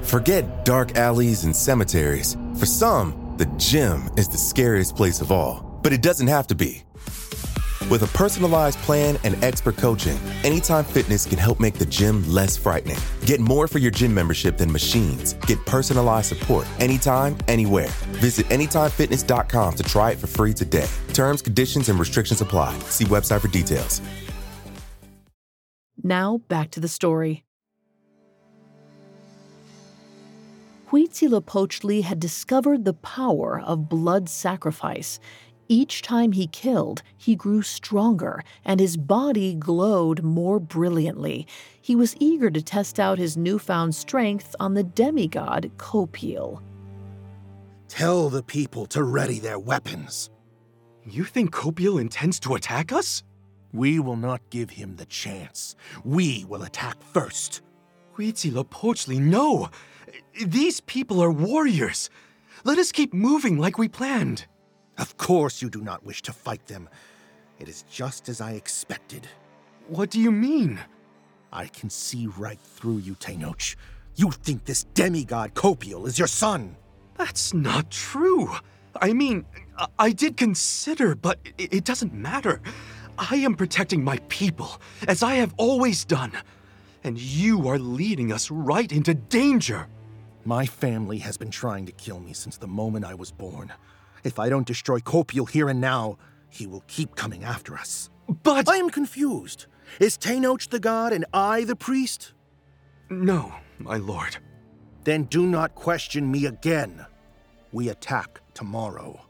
Forget 0.04 0.63
dark 0.63 0.96
alleys 0.96 1.44
and 1.44 1.56
cemeteries. 1.56 2.38
For 2.58 2.66
some, 2.66 3.36
the 3.38 3.48
gym 3.58 4.10
is 4.16 4.30
the 4.30 4.38
scariest 4.38 4.96
place 4.96 5.20
of 5.20 5.32
all, 5.32 5.80
but 5.84 5.92
it 5.92 6.01
doesn't 6.01 6.27
have 6.27 6.48
to 6.48 6.56
be. 6.56 6.84
With 7.89 8.03
a 8.03 8.08
personalized 8.17 8.79
plan 8.79 9.17
and 9.24 9.41
expert 9.41 9.77
coaching, 9.77 10.17
Anytime 10.44 10.84
Fitness 10.84 11.25
can 11.25 11.38
help 11.38 11.60
make 11.60 11.75
the 11.75 11.86
gym 11.86 12.27
less 12.27 12.58
frightening. 12.58 12.98
Get 13.25 13.39
more 13.39 13.67
for 13.67 13.79
your 13.79 13.91
gym 13.91 14.13
membership 14.13 14.58
than 14.58 14.72
machines. 14.72 15.34
Get 15.46 15.65
personalized 15.65 16.27
support 16.27 16.67
anytime, 16.79 17.38
anywhere. 17.48 17.89
Visit 18.20 18.46
AnytimeFitness.com 18.48 19.75
to 19.75 19.84
try 19.84 20.12
it 20.12 20.17
for 20.17 20.27
free 20.27 20.53
today. 20.53 20.88
Terms, 21.13 21.41
conditions, 21.41 21.88
and 21.89 21.98
restrictions 21.98 22.41
apply. 22.41 22.77
See 22.89 23.06
website 23.06 23.41
for 23.41 23.48
details. 23.48 24.01
Now 26.03 26.41
back 26.48 26.72
to 26.72 26.79
the 26.79 26.88
story. 26.88 27.44
Huitzilopochtli 30.91 32.03
had 32.03 32.17
discovered 32.17 32.86
the 32.86 32.94
power 32.94 33.60
of 33.60 33.89
blood 33.89 34.29
sacrifice. 34.29 35.20
Each 35.70 36.02
time 36.02 36.32
he 36.32 36.48
killed, 36.48 37.04
he 37.18 37.36
grew 37.36 37.62
stronger 37.62 38.42
and 38.64 38.80
his 38.80 38.96
body 38.96 39.54
glowed 39.54 40.24
more 40.24 40.60
brilliantly. 40.60 41.46
He 41.82 41.96
was 41.96 42.16
eager 42.20 42.50
to 42.50 42.62
test 42.62 43.00
out 43.00 43.18
his 43.18 43.36
newfound 43.36 43.94
strength 43.94 44.56
on 44.60 44.76
the 44.76 44.84
demigod 44.84 45.72
Copil. 45.78 46.62
Tell 47.90 48.30
the 48.30 48.44
people 48.44 48.86
to 48.88 49.04
ready 49.04 49.40
their 49.40 49.60
weapons. 49.60 50.30
You 51.06 51.24
think 51.24 51.52
Copil 51.52 51.98
intends 51.98 52.40
to 52.42 52.56
attack 52.56 52.92
us? 52.92 53.24
We 53.74 54.00
will 54.00 54.16
not 54.16 54.42
give 54.50 54.70
him 54.70 54.96
the 54.96 55.06
chance. 55.06 55.76
We 56.04 56.46
will 56.48 56.64
attack 56.64 57.02
first. 57.02 57.62
Huitzilopochtli, 58.18 59.20
no! 59.20 59.70
These 60.46 60.82
people 60.82 61.22
are 61.22 61.32
warriors. 61.32 62.10
Let 62.64 62.78
us 62.78 62.92
keep 62.92 63.14
moving 63.14 63.58
like 63.58 63.78
we 63.78 63.88
planned. 63.88 64.46
Of 64.98 65.18
course 65.18 65.62
you 65.62 65.70
do 65.70 65.82
not 65.82 66.06
wish 66.06 66.22
to 66.24 66.34
fight 66.34 66.66
them. 66.68 66.89
It 67.60 67.70
is 67.70 67.84
just 67.84 68.30
as 68.30 68.42
I 68.42 68.51
expected. 68.51 69.27
What 69.88 70.10
do 70.10 70.20
you 70.20 70.32
mean? 70.32 70.80
I 71.51 71.68
can 71.68 71.89
see 71.89 72.27
right 72.27 72.60
through 72.60 72.98
you, 72.98 73.16
Tenoch. 73.16 73.75
You 74.16 74.32
think 74.32 74.66
this 74.66 74.84
demigod 74.84 75.54
Copil 75.54 76.06
is 76.06 76.18
your 76.20 76.27
son. 76.27 76.75
That's 77.16 77.54
not 77.54 77.89
true. 77.92 78.51
I 79.01 79.13
mean, 79.13 79.46
I, 80.00 80.12
did 80.12 80.38
consider, 80.38 81.16
but 81.16 81.39
it 81.58 81.84
doesn't 81.84 82.13
matter. 82.13 82.62
I 83.18 83.38
am 83.38 83.56
protecting 83.56 84.04
my 84.04 84.18
people, 84.27 84.82
as 85.08 85.24
I 85.24 85.36
have 85.36 85.54
always 85.58 86.06
done. 86.06 86.32
And 87.04 87.20
you 87.20 87.68
are 87.68 87.80
leading 87.80 88.32
us 88.32 88.50
right 88.51 88.92
into 88.92 89.13
danger. 89.13 89.88
My 90.46 90.66
family 90.66 91.20
has 91.20 91.38
been 91.38 91.51
trying 91.51 91.86
to 91.86 91.92
kill 91.92 92.20
me 92.20 92.33
since 92.33 92.57
the 92.57 92.68
moment 92.68 93.05
I 93.05 93.14
was 93.14 93.31
born. 93.31 93.72
If 94.24 94.40
I 94.40 94.50
don't 94.50 94.68
destroy 94.68 95.00
Copil 95.00 95.46
here 95.46 95.70
and 95.70 95.82
now, 95.82 96.18
he 96.50 96.68
will 96.68 96.84
keep 96.88 97.16
coming 97.16 97.44
after 97.44 97.75
us. 97.75 98.10
But 98.44 98.68
I 98.68 98.77
am 98.77 98.90
confused. 98.90 99.68
Is 100.00 100.18
Tenoch 100.18 100.70
the 100.70 100.80
god 100.80 101.14
and 101.14 101.25
I 101.34 101.64
the 101.64 101.75
priest? 101.75 102.34
No, 103.10 103.53
my 103.80 103.98
lord. 103.98 104.38
Then 105.03 105.24
do 105.24 105.46
not 105.46 105.75
question 105.75 106.30
me 106.30 106.46
again. 106.46 107.06
We 107.72 107.90
attack 107.90 108.42
tomorrow. 108.53 109.22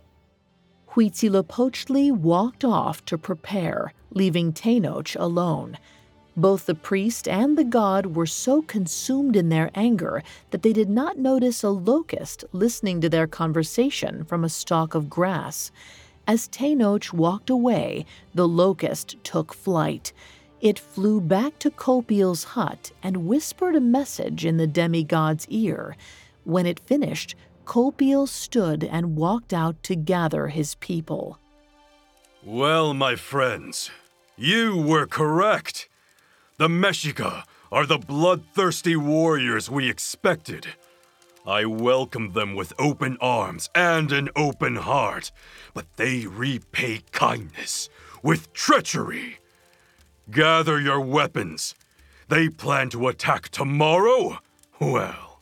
Huitzilopochtli 0.91 2.11
walked 2.11 2.65
off 2.65 3.05
to 3.05 3.17
prepare, 3.17 3.93
leaving 4.09 4.51
Tenoch 4.51 5.15
alone. 5.19 5.77
Both 6.37 6.67
the 6.67 6.75
priest 6.75 7.27
and 7.27 7.57
the 7.57 7.63
god 7.63 8.15
were 8.15 8.27
so 8.27 8.61
consumed 8.61 9.35
in 9.35 9.49
their 9.49 9.71
anger 9.73 10.21
that 10.51 10.61
they 10.61 10.71
did 10.71 10.87
not 10.87 11.17
notice 11.17 11.63
a 11.63 11.69
locust 11.71 12.45
listening 12.51 13.01
to 13.01 13.09
their 13.09 13.25
conversation 13.25 14.23
from 14.23 14.43
a 14.43 14.49
stalk 14.49 14.93
of 14.93 15.09
grass. 15.09 15.71
As 16.27 16.47
Tenoch 16.47 17.11
walked 17.11 17.49
away, 17.49 18.05
the 18.35 18.47
locust 18.47 19.15
took 19.23 19.51
flight. 19.51 20.13
It 20.61 20.77
flew 20.77 21.19
back 21.21 21.57
to 21.59 21.71
Copil's 21.71 22.43
hut 22.43 22.91
and 23.01 23.25
whispered 23.25 23.75
a 23.75 23.81
message 23.81 24.45
in 24.45 24.57
the 24.57 24.67
demigod's 24.67 25.47
ear. 25.49 25.95
When 26.43 26.67
it 26.67 26.79
finished, 26.81 27.33
Copil 27.65 28.27
stood 28.27 28.83
and 28.83 29.15
walked 29.15 29.53
out 29.53 29.81
to 29.83 29.95
gather 29.95 30.49
his 30.49 30.75
people. 30.75 31.39
Well, 32.43 32.93
my 32.93 33.15
friends, 33.15 33.89
you 34.35 34.77
were 34.77 35.07
correct. 35.07 35.89
The 36.59 36.67
Mexica 36.67 37.43
are 37.71 37.85
the 37.85 37.99
bloodthirsty 37.99 38.95
warriors 38.95 39.69
we 39.69 39.91
expected. 39.91 40.65
I 41.45 41.65
welcomed 41.65 42.33
them 42.33 42.55
with 42.55 42.73
open 42.79 43.15
arms 43.21 43.69
and 43.75 44.11
an 44.11 44.29
open 44.35 44.77
heart, 44.77 45.31
but 45.75 45.85
they 45.97 46.25
repay 46.25 47.01
kindness 47.11 47.89
with 48.23 48.51
treachery. 48.53 49.37
Gather 50.31 50.81
your 50.81 50.99
weapons. 50.99 51.75
They 52.27 52.49
plan 52.49 52.89
to 52.89 53.07
attack 53.07 53.49
tomorrow? 53.49 54.39
Well, 54.81 55.41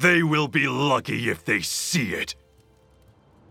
they 0.00 0.24
will 0.24 0.48
be 0.48 0.66
lucky 0.66 1.30
if 1.30 1.44
they 1.44 1.60
see 1.60 2.12
it. 2.12 2.34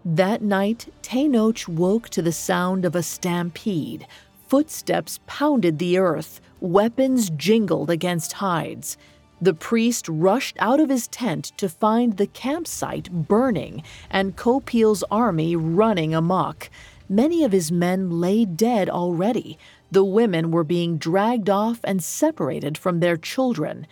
That 0.03 0.41
night, 0.41 0.93
Tenoch 1.01 1.65
woke 1.69 2.09
to 2.09 2.21
the 2.21 2.33
sound 2.33 2.83
of 2.83 2.93
a 2.93 3.01
stampede. 3.01 4.05
Footsteps 4.49 5.21
pounded 5.25 5.79
the 5.79 5.97
earth, 5.97 6.41
weapons 6.65 7.29
jingled 7.29 7.89
against 7.89 8.33
hides. 8.33 8.97
The 9.41 9.53
priest 9.53 10.07
rushed 10.09 10.57
out 10.59 10.79
of 10.79 10.89
his 10.89 11.07
tent 11.07 11.51
to 11.57 11.69
find 11.69 12.17
the 12.17 12.27
campsite 12.27 13.11
burning 13.11 13.83
and 14.09 14.35
Copil's 14.35 15.03
army 15.11 15.55
running 15.55 16.15
amok. 16.15 16.69
Many 17.07 17.43
of 17.43 17.51
his 17.51 17.71
men 17.71 18.19
lay 18.19 18.45
dead 18.45 18.89
already. 18.89 19.59
The 19.91 20.03
women 20.03 20.51
were 20.51 20.63
being 20.63 20.97
dragged 20.97 21.49
off 21.49 21.79
and 21.83 22.03
separated 22.03 22.77
from 22.77 22.99
their 22.99 23.17
children. 23.17 23.85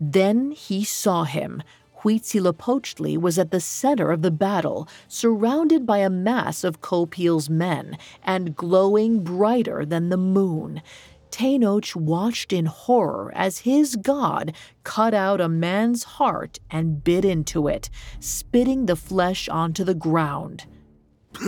Then 0.00 0.52
he 0.52 0.84
saw 0.84 1.24
him. 1.24 1.62
Huitzilopochtli 2.02 3.16
was 3.16 3.38
at 3.38 3.50
the 3.50 3.60
center 3.60 4.12
of 4.12 4.20
the 4.20 4.30
battle, 4.30 4.86
surrounded 5.08 5.86
by 5.86 5.98
a 5.98 6.10
mass 6.10 6.62
of 6.62 6.82
Copil's 6.82 7.48
men 7.48 7.96
and 8.22 8.54
glowing 8.54 9.24
brighter 9.24 9.86
than 9.86 10.10
the 10.10 10.18
moon. 10.18 10.82
Tenoch 11.34 11.96
watched 11.96 12.52
in 12.52 12.66
horror 12.66 13.32
as 13.34 13.58
his 13.66 13.96
god 13.96 14.54
cut 14.84 15.12
out 15.12 15.40
a 15.40 15.48
man's 15.48 16.04
heart 16.04 16.60
and 16.70 17.02
bit 17.02 17.24
into 17.24 17.66
it, 17.66 17.90
spitting 18.20 18.86
the 18.86 18.94
flesh 18.94 19.48
onto 19.48 19.82
the 19.82 19.96
ground. 19.96 20.64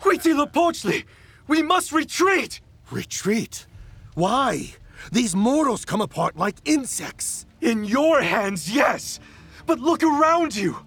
Huitzilopochtli! 0.00 1.04
We 1.46 1.60
must 1.60 1.92
retreat! 1.92 2.62
Retreat? 2.90 3.66
Why? 4.14 4.76
These 5.12 5.36
mortals 5.36 5.84
come 5.84 6.00
apart 6.00 6.38
like 6.38 6.56
insects. 6.64 7.44
In 7.60 7.84
your 7.84 8.22
hands, 8.22 8.74
yes! 8.74 9.20
But 9.66 9.80
look 9.80 10.02
around 10.02 10.56
you! 10.56 10.78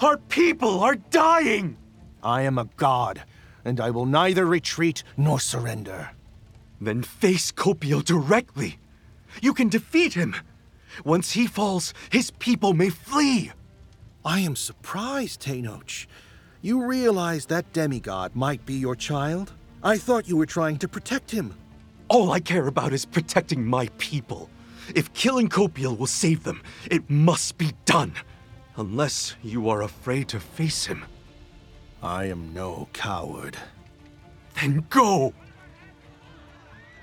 Our 0.00 0.16
people 0.16 0.80
are 0.80 0.94
dying! 0.94 1.76
I 2.22 2.40
am 2.42 2.56
a 2.56 2.64
god, 2.78 3.24
and 3.68 3.80
I 3.80 3.90
will 3.90 4.06
neither 4.06 4.46
retreat 4.46 5.02
nor 5.16 5.38
surrender. 5.38 6.10
Then 6.80 7.02
face 7.02 7.50
Copil 7.50 8.00
directly. 8.00 8.78
You 9.42 9.52
can 9.52 9.68
defeat 9.68 10.14
him. 10.14 10.34
Once 11.04 11.32
he 11.32 11.46
falls, 11.46 11.92
his 12.10 12.30
people 12.32 12.72
may 12.72 12.90
flee. 12.90 13.52
I 14.24 14.40
am 14.40 14.56
surprised, 14.56 15.42
Tenoch. 15.42 16.06
You 16.62 16.84
realize 16.84 17.46
that 17.46 17.72
demigod 17.72 18.34
might 18.34 18.64
be 18.66 18.74
your 18.74 18.96
child? 18.96 19.52
I 19.82 19.96
thought 19.96 20.28
you 20.28 20.36
were 20.36 20.46
trying 20.46 20.78
to 20.78 20.88
protect 20.88 21.30
him. 21.30 21.54
All 22.08 22.32
I 22.32 22.40
care 22.40 22.66
about 22.66 22.92
is 22.92 23.04
protecting 23.04 23.64
my 23.64 23.88
people. 23.98 24.50
If 24.94 25.12
killing 25.12 25.48
Copil 25.48 25.94
will 25.94 26.06
save 26.06 26.42
them, 26.42 26.62
it 26.90 27.08
must 27.08 27.58
be 27.58 27.72
done. 27.84 28.14
Unless 28.76 29.36
you 29.42 29.68
are 29.68 29.82
afraid 29.82 30.28
to 30.28 30.40
face 30.40 30.86
him. 30.86 31.04
I 32.02 32.26
am 32.26 32.54
no 32.54 32.88
coward. 32.92 33.56
Then 34.60 34.86
go! 34.88 35.32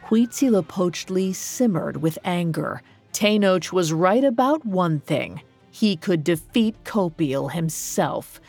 Huitzilopochtli 0.05 1.35
simmered 1.35 1.97
with 1.97 2.17
anger. 2.23 2.81
Tenoch 3.11 3.73
was 3.73 3.91
right 3.91 4.23
about 4.23 4.65
one 4.65 4.99
thing. 4.99 5.41
He 5.71 5.95
could 5.95 6.23
defeat 6.23 6.75
Copil 6.83 7.49
himself. 7.49 8.39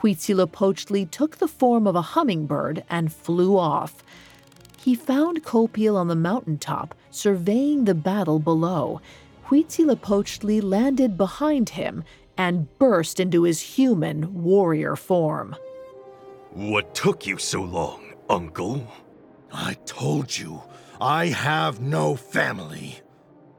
Huitzilopochtli 0.00 1.10
took 1.10 1.36
the 1.36 1.48
form 1.48 1.86
of 1.86 1.94
a 1.94 2.02
hummingbird 2.02 2.84
and 2.90 3.12
flew 3.12 3.56
off. 3.56 4.02
He 4.78 4.94
found 4.94 5.44
Copil 5.44 5.96
on 5.96 6.08
the 6.08 6.16
mountaintop, 6.16 6.94
surveying 7.10 7.84
the 7.84 7.94
battle 7.94 8.38
below. 8.38 9.00
Huitzilopochtli 9.46 10.62
landed 10.62 11.16
behind 11.16 11.70
him 11.70 12.02
and 12.36 12.66
burst 12.78 13.20
into 13.20 13.44
his 13.44 13.60
human 13.60 14.42
warrior 14.42 14.96
form. 14.96 15.54
What 16.54 16.94
took 16.94 17.26
you 17.26 17.36
so 17.38 17.62
long, 17.62 18.14
Uncle? 18.30 18.86
I 19.52 19.74
told 19.86 20.38
you, 20.38 20.62
I 21.00 21.26
have 21.26 21.80
no 21.80 22.14
family. 22.14 23.00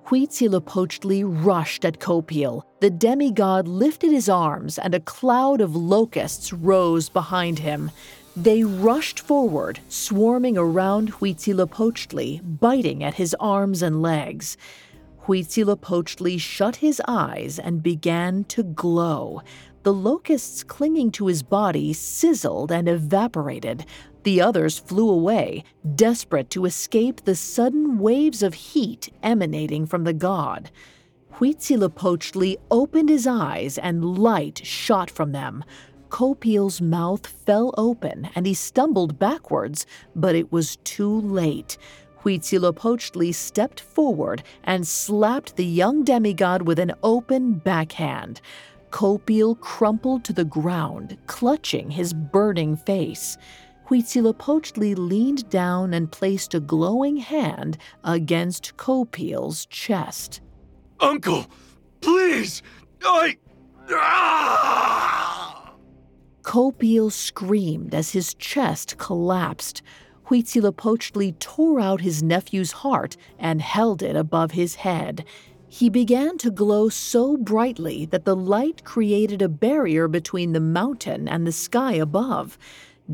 Huitzilopochtli 0.06 1.26
rushed 1.26 1.84
at 1.84 2.00
Copil. 2.00 2.66
The 2.80 2.90
demigod 2.90 3.68
lifted 3.68 4.12
his 4.12 4.30
arms, 4.30 4.80
and 4.80 4.96
a 4.96 5.02
cloud 5.02 5.60
of 5.60 5.76
locusts 5.76 6.54
rose 6.54 7.10
behind 7.10 7.60
him. 7.60 7.92
They 8.34 8.64
rushed 8.64 9.20
forward, 9.20 9.82
swarming 9.90 10.58
around 10.58 11.16
Huitzilopochtli, 11.16 12.60
biting 12.62 13.04
at 13.04 13.16
his 13.16 13.36
arms 13.42 13.82
and 13.82 14.02
legs. 14.02 14.56
Huitzilopochtli 15.26 16.40
shut 16.40 16.78
his 16.78 17.02
eyes 17.10 17.60
and 17.60 17.84
began 17.84 18.46
to 18.46 18.64
glow. 18.64 19.42
The 19.86 19.94
locusts 19.94 20.64
clinging 20.64 21.12
to 21.12 21.28
his 21.28 21.44
body 21.44 21.94
sizzled 21.94 22.72
and 22.72 22.90
evaporated. 22.90 23.86
The 24.24 24.42
others 24.42 24.80
flew 24.80 25.08
away, 25.08 25.64
desperate 25.94 26.50
to 26.50 26.66
escape 26.66 27.24
the 27.24 27.36
sudden 27.36 28.00
waves 28.00 28.42
of 28.42 28.56
heat 28.56 29.14
emanating 29.22 29.86
from 29.86 30.04
the 30.04 30.12
god. 30.12 30.72
Huitzilopochtli 31.34 32.56
opened 32.72 33.10
his 33.10 33.28
eyes 33.28 33.78
and 33.78 34.18
light 34.18 34.66
shot 34.66 35.12
from 35.12 35.34
them. 35.34 35.64
Copil's 36.10 36.82
mouth 36.82 37.28
fell 37.28 37.72
open 37.78 38.30
and 38.34 38.48
he 38.48 38.56
stumbled 38.56 39.20
backwards, 39.20 39.86
but 40.16 40.34
it 40.34 40.52
was 40.52 40.78
too 40.78 41.22
late. 41.22 41.78
Huitzilopochtli 42.24 43.36
stepped 43.36 43.82
forward 43.82 44.42
and 44.64 44.88
slapped 44.88 45.58
the 45.58 45.66
young 45.66 46.04
demigod 46.04 46.64
with 46.64 46.80
an 46.80 46.94
open 47.04 47.54
backhand. 47.54 48.42
Copil 48.96 49.56
crumpled 49.56 50.24
to 50.24 50.32
the 50.32 50.46
ground, 50.46 51.18
clutching 51.28 51.92
his 51.92 52.14
burning 52.14 52.78
face. 52.78 53.38
Huitzilopochtli 53.90 54.98
leaned 54.98 55.50
down 55.50 55.94
and 55.94 56.10
placed 56.10 56.54
a 56.54 56.62
glowing 56.62 57.18
hand 57.18 57.78
against 58.06 58.78
Copil's 58.78 59.66
chest. 59.66 60.40
Uncle, 61.02 61.46
please! 62.00 62.64
I. 63.04 63.36
Ah! 63.92 65.74
Copil 66.44 67.10
screamed 67.10 67.94
as 67.94 68.12
his 68.12 68.34
chest 68.36 68.98
collapsed. 68.98 69.82
Huitzilopochtli 70.28 71.38
tore 71.40 71.82
out 71.82 72.00
his 72.00 72.24
nephew's 72.24 72.72
heart 72.72 73.18
and 73.38 73.62
held 73.62 74.02
it 74.02 74.16
above 74.16 74.52
his 74.52 74.76
head. 74.76 75.26
He 75.76 75.90
began 75.90 76.38
to 76.38 76.52
glow 76.52 76.88
so 76.88 77.36
brightly 77.36 78.06
that 78.06 78.24
the 78.24 78.34
light 78.34 78.86
created 78.86 79.42
a 79.42 79.50
barrier 79.50 80.08
between 80.08 80.54
the 80.54 80.62
mountain 80.62 81.28
and 81.28 81.46
the 81.46 81.52
sky 81.52 81.96
above. 81.96 82.58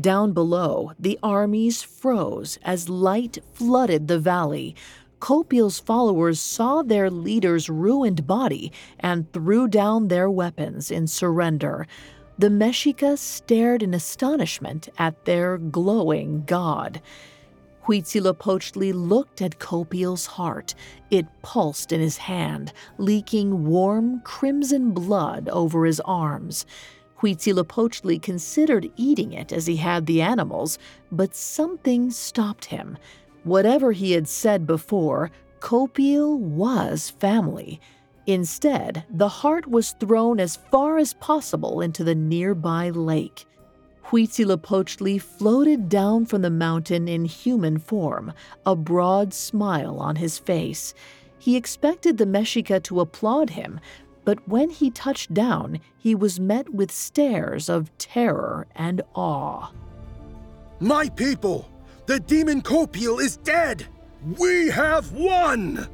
Down 0.00 0.32
below, 0.32 0.92
the 0.96 1.18
armies 1.24 1.82
froze 1.82 2.60
as 2.62 2.88
light 2.88 3.38
flooded 3.52 4.06
the 4.06 4.20
valley. 4.20 4.76
Copil's 5.18 5.80
followers 5.80 6.38
saw 6.38 6.82
their 6.82 7.10
leader's 7.10 7.68
ruined 7.68 8.28
body 8.28 8.70
and 9.00 9.32
threw 9.32 9.66
down 9.66 10.06
their 10.06 10.30
weapons 10.30 10.88
in 10.88 11.08
surrender. 11.08 11.88
The 12.38 12.48
Mexica 12.48 13.18
stared 13.18 13.82
in 13.82 13.92
astonishment 13.92 14.88
at 14.98 15.24
their 15.24 15.58
glowing 15.58 16.44
god. 16.46 17.02
Huitzilopochtli 17.86 18.92
looked 18.94 19.42
at 19.42 19.58
Copil's 19.58 20.26
heart. 20.26 20.74
It 21.10 21.26
pulsed 21.42 21.92
in 21.92 22.00
his 22.00 22.16
hand, 22.16 22.72
leaking 22.98 23.66
warm 23.66 24.20
crimson 24.20 24.92
blood 24.92 25.48
over 25.48 25.84
his 25.84 26.00
arms. 26.00 26.64
Huitzilopochtli 27.20 28.20
considered 28.22 28.90
eating 28.96 29.32
it 29.32 29.52
as 29.52 29.66
he 29.66 29.76
had 29.76 30.06
the 30.06 30.22
animals, 30.22 30.78
but 31.10 31.34
something 31.34 32.10
stopped 32.10 32.66
him. 32.66 32.98
Whatever 33.44 33.92
he 33.92 34.12
had 34.12 34.28
said 34.28 34.66
before, 34.66 35.30
Copil 35.60 36.38
was 36.38 37.10
family. 37.10 37.80
Instead, 38.26 39.04
the 39.10 39.28
heart 39.28 39.68
was 39.68 39.92
thrown 39.98 40.38
as 40.38 40.56
far 40.70 40.98
as 40.98 41.14
possible 41.14 41.80
into 41.80 42.04
the 42.04 42.14
nearby 42.14 42.90
lake. 42.90 43.46
Huitzilopochtli 44.06 45.20
floated 45.20 45.88
down 45.88 46.26
from 46.26 46.42
the 46.42 46.50
mountain 46.50 47.08
in 47.08 47.24
human 47.24 47.78
form, 47.78 48.32
a 48.66 48.76
broad 48.76 49.32
smile 49.32 49.98
on 49.98 50.16
his 50.16 50.38
face. 50.38 50.94
He 51.38 51.56
expected 51.56 52.18
the 52.18 52.26
Mexica 52.26 52.82
to 52.84 53.00
applaud 53.00 53.50
him, 53.50 53.80
but 54.24 54.46
when 54.48 54.70
he 54.70 54.90
touched 54.90 55.34
down, 55.34 55.80
he 55.96 56.14
was 56.14 56.38
met 56.38 56.72
with 56.72 56.92
stares 56.92 57.68
of 57.68 57.96
terror 57.98 58.66
and 58.74 59.02
awe. 59.14 59.70
My 60.80 61.08
people, 61.08 61.68
the 62.06 62.20
demon 62.20 62.60
Copil 62.60 63.18
is 63.18 63.36
dead! 63.38 63.86
We 64.38 64.68
have 64.70 65.12
won! 65.12 65.88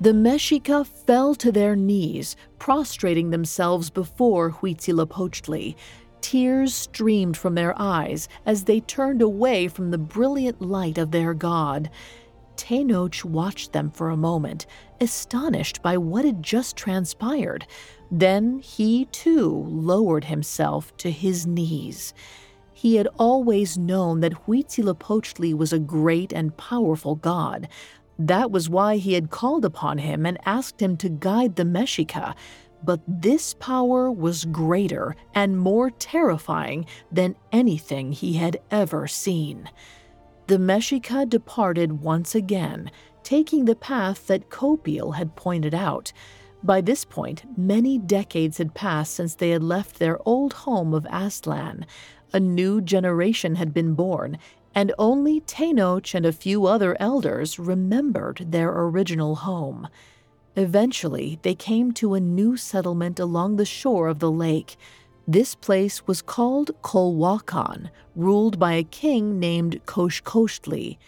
The 0.00 0.12
Mexica 0.12 0.86
fell 0.86 1.34
to 1.36 1.50
their 1.50 1.74
knees, 1.74 2.36
prostrating 2.60 3.30
themselves 3.30 3.90
before 3.90 4.50
Huitzilopochtli. 4.50 5.74
Tears 6.20 6.74
streamed 6.74 7.36
from 7.36 7.54
their 7.54 7.74
eyes 7.80 8.28
as 8.44 8.64
they 8.64 8.80
turned 8.80 9.22
away 9.22 9.68
from 9.68 9.90
the 9.90 9.98
brilliant 9.98 10.60
light 10.60 10.98
of 10.98 11.10
their 11.10 11.34
god. 11.34 11.90
Tenoch 12.56 13.24
watched 13.24 13.72
them 13.72 13.90
for 13.90 14.10
a 14.10 14.16
moment, 14.16 14.66
astonished 15.00 15.80
by 15.80 15.96
what 15.96 16.24
had 16.24 16.42
just 16.42 16.76
transpired. 16.76 17.66
Then 18.10 18.58
he 18.58 19.06
too 19.06 19.64
lowered 19.68 20.24
himself 20.24 20.96
to 20.98 21.10
his 21.10 21.46
knees. 21.46 22.12
He 22.74 22.96
had 22.96 23.08
always 23.18 23.78
known 23.78 24.20
that 24.20 24.46
Huitzilopochtli 24.46 25.54
was 25.54 25.72
a 25.72 25.78
great 25.78 26.32
and 26.32 26.56
powerful 26.56 27.14
god. 27.14 27.68
That 28.18 28.50
was 28.50 28.68
why 28.68 28.96
he 28.96 29.14
had 29.14 29.30
called 29.30 29.64
upon 29.64 29.98
him 29.98 30.26
and 30.26 30.38
asked 30.44 30.82
him 30.82 30.96
to 30.98 31.08
guide 31.08 31.56
the 31.56 31.64
Mexica. 31.64 32.34
But 32.82 33.00
this 33.06 33.54
power 33.54 34.10
was 34.10 34.44
greater 34.44 35.16
and 35.34 35.58
more 35.58 35.90
terrifying 35.90 36.86
than 37.10 37.36
anything 37.52 38.12
he 38.12 38.34
had 38.34 38.60
ever 38.70 39.06
seen. 39.06 39.68
The 40.46 40.58
Mexica 40.58 41.28
departed 41.28 42.02
once 42.02 42.34
again, 42.34 42.90
taking 43.22 43.64
the 43.66 43.76
path 43.76 44.26
that 44.28 44.48
Copil 44.48 45.12
had 45.12 45.36
pointed 45.36 45.74
out. 45.74 46.12
By 46.62 46.80
this 46.80 47.04
point, 47.04 47.44
many 47.58 47.98
decades 47.98 48.58
had 48.58 48.74
passed 48.74 49.14
since 49.14 49.34
they 49.34 49.50
had 49.50 49.62
left 49.62 49.98
their 49.98 50.18
old 50.26 50.52
home 50.52 50.94
of 50.94 51.04
Aztlan. 51.04 51.84
A 52.32 52.40
new 52.40 52.80
generation 52.80 53.56
had 53.56 53.74
been 53.74 53.94
born, 53.94 54.38
and 54.74 54.92
only 54.98 55.40
Tenoch 55.40 56.14
and 56.14 56.24
a 56.24 56.32
few 56.32 56.66
other 56.66 56.96
elders 57.00 57.58
remembered 57.58 58.46
their 58.50 58.70
original 58.70 59.36
home. 59.36 59.88
Eventually, 60.58 61.38
they 61.42 61.54
came 61.54 61.92
to 61.92 62.14
a 62.14 62.20
new 62.20 62.56
settlement 62.56 63.20
along 63.20 63.54
the 63.54 63.64
shore 63.64 64.08
of 64.08 64.18
the 64.18 64.30
lake. 64.30 64.76
This 65.28 65.54
place 65.54 66.04
was 66.08 66.20
called 66.20 66.72
Colhuacan, 66.82 67.90
ruled 68.16 68.58
by 68.58 68.72
a 68.72 68.82
king 68.82 69.38
named 69.38 69.80
Coxcoxtli. 69.86 70.98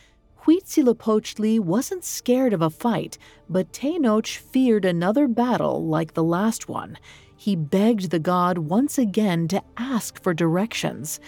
Huitzilopochtli 0.44 1.58
wasn't 1.58 2.04
scared 2.04 2.52
of 2.52 2.62
a 2.62 2.70
fight, 2.70 3.18
but 3.48 3.72
Tenoch 3.72 4.28
feared 4.28 4.84
another 4.84 5.26
battle 5.26 5.84
like 5.84 6.14
the 6.14 6.22
last 6.22 6.68
one. 6.68 6.96
He 7.36 7.56
begged 7.56 8.10
the 8.12 8.20
god 8.20 8.56
once 8.56 8.98
again 8.98 9.48
to 9.48 9.64
ask 9.76 10.22
for 10.22 10.32
directions. 10.32 11.18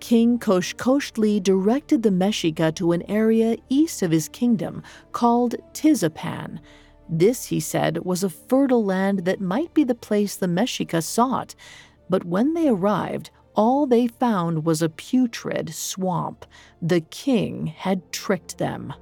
King 0.00 0.40
Coxcoxtli 0.40 1.40
directed 1.40 2.02
the 2.02 2.10
Mexica 2.10 2.74
to 2.74 2.90
an 2.90 3.08
area 3.08 3.58
east 3.68 4.02
of 4.02 4.10
his 4.10 4.28
kingdom 4.28 4.82
called 5.12 5.54
Tizapan. 5.72 6.58
This, 7.12 7.46
he 7.46 7.58
said, 7.58 8.04
was 8.04 8.22
a 8.22 8.30
fertile 8.30 8.84
land 8.84 9.24
that 9.24 9.40
might 9.40 9.74
be 9.74 9.82
the 9.82 9.96
place 9.96 10.36
the 10.36 10.46
Mexica 10.46 11.02
sought. 11.02 11.56
But 12.08 12.24
when 12.24 12.54
they 12.54 12.68
arrived, 12.68 13.30
all 13.56 13.84
they 13.84 14.06
found 14.06 14.64
was 14.64 14.80
a 14.80 14.88
putrid 14.88 15.74
swamp. 15.74 16.46
The 16.80 17.00
king 17.00 17.66
had 17.66 18.12
tricked 18.12 18.58
them. 18.58 18.94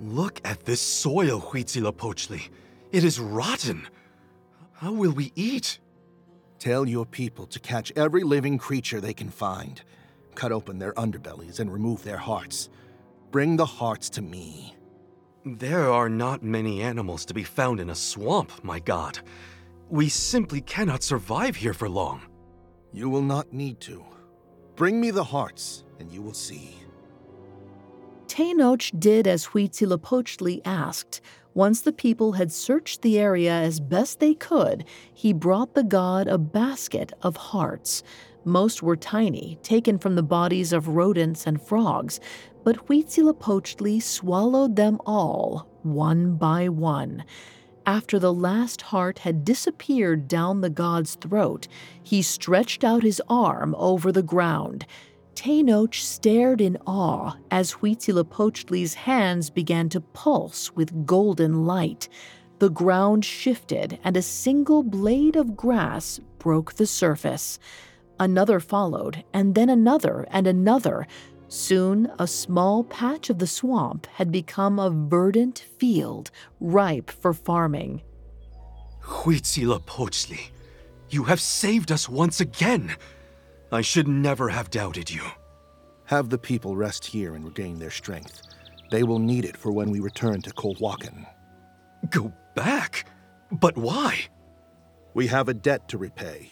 Look 0.00 0.40
at 0.44 0.64
this 0.64 0.80
soil, 0.80 1.40
Huitzilopochtli. 1.40 2.48
It 2.90 3.04
is 3.04 3.20
rotten. 3.20 3.86
How 4.72 4.92
will 4.92 5.12
we 5.12 5.32
eat? 5.36 5.80
Tell 6.58 6.88
your 6.88 7.04
people 7.04 7.46
to 7.48 7.60
catch 7.60 7.92
every 7.94 8.22
living 8.22 8.56
creature 8.56 9.00
they 9.00 9.12
can 9.12 9.28
find, 9.28 9.82
cut 10.34 10.50
open 10.50 10.78
their 10.78 10.94
underbellies, 10.94 11.60
and 11.60 11.70
remove 11.70 12.04
their 12.04 12.16
hearts. 12.16 12.70
Bring 13.30 13.56
the 13.56 13.66
hearts 13.66 14.08
to 14.10 14.22
me. 14.22 14.77
There 15.56 15.90
are 15.90 16.10
not 16.10 16.42
many 16.42 16.82
animals 16.82 17.24
to 17.24 17.34
be 17.34 17.42
found 17.42 17.80
in 17.80 17.88
a 17.88 17.94
swamp, 17.94 18.52
my 18.62 18.80
god. 18.80 19.20
We 19.88 20.10
simply 20.10 20.60
cannot 20.60 21.02
survive 21.02 21.56
here 21.56 21.72
for 21.72 21.88
long. 21.88 22.20
You 22.92 23.08
will 23.08 23.22
not 23.22 23.52
need 23.52 23.80
to. 23.80 24.04
Bring 24.76 25.00
me 25.00 25.10
the 25.10 25.24
hearts, 25.24 25.84
and 25.98 26.12
you 26.12 26.20
will 26.20 26.34
see. 26.34 26.76
Tenoch 28.26 28.90
did 28.98 29.26
as 29.26 29.46
Huitzilopochtli 29.46 30.60
asked. 30.66 31.22
Once 31.54 31.80
the 31.80 31.92
people 31.92 32.32
had 32.32 32.52
searched 32.52 33.00
the 33.00 33.18
area 33.18 33.52
as 33.52 33.80
best 33.80 34.20
they 34.20 34.34
could, 34.34 34.84
he 35.14 35.32
brought 35.32 35.74
the 35.74 35.82
god 35.82 36.28
a 36.28 36.36
basket 36.36 37.12
of 37.22 37.36
hearts. 37.36 38.02
Most 38.44 38.82
were 38.82 38.96
tiny, 38.96 39.58
taken 39.62 39.98
from 39.98 40.14
the 40.14 40.22
bodies 40.22 40.72
of 40.72 40.88
rodents 40.88 41.46
and 41.46 41.60
frogs, 41.60 42.20
but 42.68 42.86
Huitzilopochtli 42.86 44.02
swallowed 44.02 44.76
them 44.76 45.00
all, 45.06 45.66
one 45.84 46.36
by 46.36 46.68
one. 46.68 47.24
After 47.86 48.18
the 48.18 48.30
last 48.30 48.82
heart 48.82 49.20
had 49.20 49.42
disappeared 49.42 50.28
down 50.28 50.60
the 50.60 50.68
god's 50.68 51.14
throat, 51.14 51.66
he 52.02 52.20
stretched 52.20 52.84
out 52.84 53.02
his 53.02 53.22
arm 53.26 53.74
over 53.78 54.12
the 54.12 54.22
ground. 54.22 54.84
Tenoch 55.34 55.94
stared 55.94 56.60
in 56.60 56.76
awe 56.86 57.38
as 57.50 57.72
Huitzilopochtli's 57.72 58.92
hands 58.92 59.48
began 59.48 59.88
to 59.88 60.02
pulse 60.02 60.70
with 60.76 61.06
golden 61.06 61.64
light. 61.64 62.10
The 62.58 62.68
ground 62.68 63.24
shifted, 63.24 63.98
and 64.04 64.14
a 64.14 64.20
single 64.20 64.82
blade 64.82 65.36
of 65.36 65.56
grass 65.56 66.20
broke 66.38 66.74
the 66.74 66.86
surface. 66.86 67.58
Another 68.20 68.60
followed, 68.60 69.24
and 69.32 69.54
then 69.54 69.70
another 69.70 70.26
and 70.30 70.46
another. 70.46 71.06
Soon, 71.48 72.12
a 72.18 72.26
small 72.26 72.84
patch 72.84 73.30
of 73.30 73.38
the 73.38 73.46
swamp 73.46 74.06
had 74.06 74.30
become 74.30 74.78
a 74.78 74.90
verdant 74.90 75.64
field, 75.78 76.30
ripe 76.60 77.10
for 77.10 77.32
farming. 77.32 78.02
Huitzilopochtli, 79.02 80.50
you 81.08 81.24
have 81.24 81.40
saved 81.40 81.90
us 81.90 82.08
once 82.08 82.40
again. 82.40 82.94
I 83.72 83.80
should 83.80 84.06
never 84.06 84.50
have 84.50 84.70
doubted 84.70 85.10
you. 85.10 85.22
Have 86.04 86.28
the 86.28 86.38
people 86.38 86.76
rest 86.76 87.06
here 87.06 87.34
and 87.34 87.44
regain 87.44 87.78
their 87.78 87.90
strength. 87.90 88.42
They 88.90 89.02
will 89.02 89.18
need 89.18 89.46
it 89.46 89.56
for 89.56 89.72
when 89.72 89.90
we 89.90 90.00
return 90.00 90.42
to 90.42 90.50
Colhuacan. 90.50 91.26
Go 92.10 92.32
back? 92.54 93.06
But 93.50 93.76
why? 93.76 94.26
We 95.14 95.26
have 95.28 95.48
a 95.48 95.54
debt 95.54 95.88
to 95.88 95.98
repay. 95.98 96.50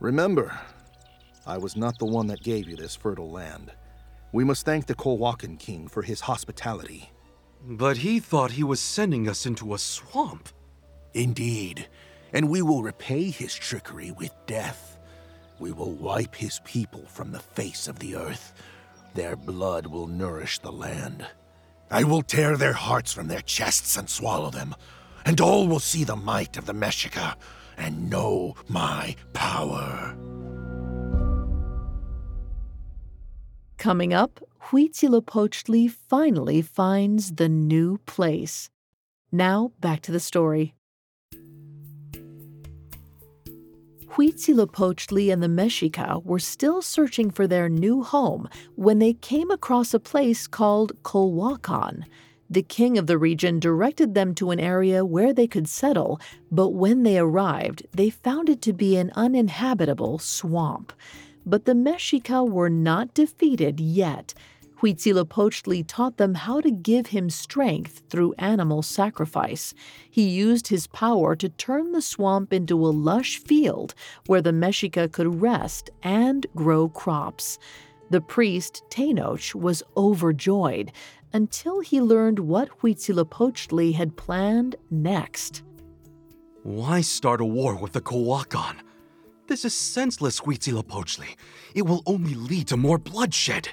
Remember, 0.00 0.58
I 1.46 1.58
was 1.58 1.76
not 1.76 1.98
the 1.98 2.06
one 2.06 2.26
that 2.28 2.42
gave 2.42 2.68
you 2.68 2.76
this 2.76 2.96
fertile 2.96 3.30
land. 3.30 3.72
We 4.34 4.42
must 4.42 4.64
thank 4.64 4.86
the 4.86 4.96
Colhuacan 4.96 5.60
king 5.60 5.86
for 5.86 6.02
his 6.02 6.22
hospitality. 6.22 7.12
But 7.64 7.98
he 7.98 8.18
thought 8.18 8.50
he 8.50 8.64
was 8.64 8.80
sending 8.80 9.28
us 9.28 9.46
into 9.46 9.74
a 9.74 9.78
swamp. 9.78 10.48
Indeed, 11.12 11.86
and 12.32 12.48
we 12.48 12.60
will 12.60 12.82
repay 12.82 13.30
his 13.30 13.54
trickery 13.54 14.10
with 14.10 14.32
death. 14.48 14.98
We 15.60 15.70
will 15.70 15.92
wipe 15.92 16.34
his 16.34 16.60
people 16.64 17.06
from 17.06 17.30
the 17.30 17.38
face 17.38 17.86
of 17.86 18.00
the 18.00 18.16
earth. 18.16 18.54
Their 19.14 19.36
blood 19.36 19.86
will 19.86 20.08
nourish 20.08 20.58
the 20.58 20.72
land. 20.72 21.24
I 21.88 22.02
will 22.02 22.22
tear 22.22 22.56
their 22.56 22.72
hearts 22.72 23.12
from 23.12 23.28
their 23.28 23.42
chests 23.42 23.96
and 23.96 24.10
swallow 24.10 24.50
them, 24.50 24.74
and 25.24 25.40
all 25.40 25.68
will 25.68 25.78
see 25.78 26.02
the 26.02 26.16
might 26.16 26.56
of 26.56 26.66
the 26.66 26.74
Mexica 26.74 27.36
and 27.76 28.10
know 28.10 28.56
my 28.66 29.14
power. 29.32 30.16
Coming 33.84 34.14
up, 34.14 34.40
Huitzilopochtli 34.70 35.90
finally 35.90 36.62
finds 36.62 37.32
the 37.32 37.50
new 37.50 37.98
place. 38.06 38.70
Now, 39.30 39.72
back 39.78 40.00
to 40.04 40.10
the 40.10 40.20
story. 40.20 40.74
Huitzilopochtli 44.12 45.30
and 45.30 45.42
the 45.42 45.48
Mexica 45.48 46.24
were 46.24 46.38
still 46.38 46.80
searching 46.80 47.30
for 47.30 47.46
their 47.46 47.68
new 47.68 48.02
home 48.02 48.48
when 48.74 49.00
they 49.00 49.12
came 49.12 49.50
across 49.50 49.92
a 49.92 50.00
place 50.00 50.46
called 50.46 51.02
Colhuacan. 51.02 52.04
The 52.48 52.62
king 52.62 52.96
of 52.96 53.06
the 53.06 53.18
region 53.18 53.60
directed 53.60 54.14
them 54.14 54.34
to 54.36 54.50
an 54.50 54.60
area 54.60 55.04
where 55.04 55.34
they 55.34 55.46
could 55.46 55.68
settle, 55.68 56.18
but 56.50 56.70
when 56.70 57.02
they 57.02 57.18
arrived, 57.18 57.86
they 57.92 58.08
found 58.08 58.48
it 58.48 58.62
to 58.62 58.72
be 58.72 58.96
an 58.96 59.12
uninhabitable 59.14 60.20
swamp. 60.20 60.94
But 61.46 61.64
the 61.64 61.72
Mexica 61.72 62.48
were 62.48 62.70
not 62.70 63.14
defeated 63.14 63.80
yet. 63.80 64.34
Huitzilopochtli 64.80 65.84
taught 65.86 66.18
them 66.18 66.34
how 66.34 66.60
to 66.60 66.70
give 66.70 67.06
him 67.06 67.30
strength 67.30 68.02
through 68.10 68.34
animal 68.38 68.82
sacrifice. 68.82 69.72
He 70.10 70.28
used 70.28 70.68
his 70.68 70.86
power 70.88 71.34
to 71.36 71.48
turn 71.48 71.92
the 71.92 72.02
swamp 72.02 72.52
into 72.52 72.76
a 72.76 72.88
lush 72.88 73.38
field 73.38 73.94
where 74.26 74.42
the 74.42 74.52
Mexica 74.52 75.10
could 75.10 75.40
rest 75.40 75.90
and 76.02 76.46
grow 76.54 76.88
crops. 76.88 77.58
The 78.10 78.20
priest, 78.20 78.82
Tenoch, 78.90 79.54
was 79.54 79.82
overjoyed 79.96 80.92
until 81.32 81.80
he 81.80 82.00
learned 82.00 82.38
what 82.38 82.68
Huitzilopochtli 82.80 83.94
had 83.94 84.16
planned 84.16 84.76
next. 84.90 85.62
Why 86.62 87.00
start 87.00 87.40
a 87.40 87.44
war 87.44 87.74
with 87.74 87.92
the 87.92 88.00
Colhuacan? 88.00 88.83
This 89.46 89.66
is 89.66 89.74
senseless, 89.74 90.40
Huitzilopochtli. 90.40 91.36
It 91.74 91.82
will 91.82 92.02
only 92.06 92.34
lead 92.34 92.68
to 92.68 92.78
more 92.78 92.96
bloodshed. 92.96 93.68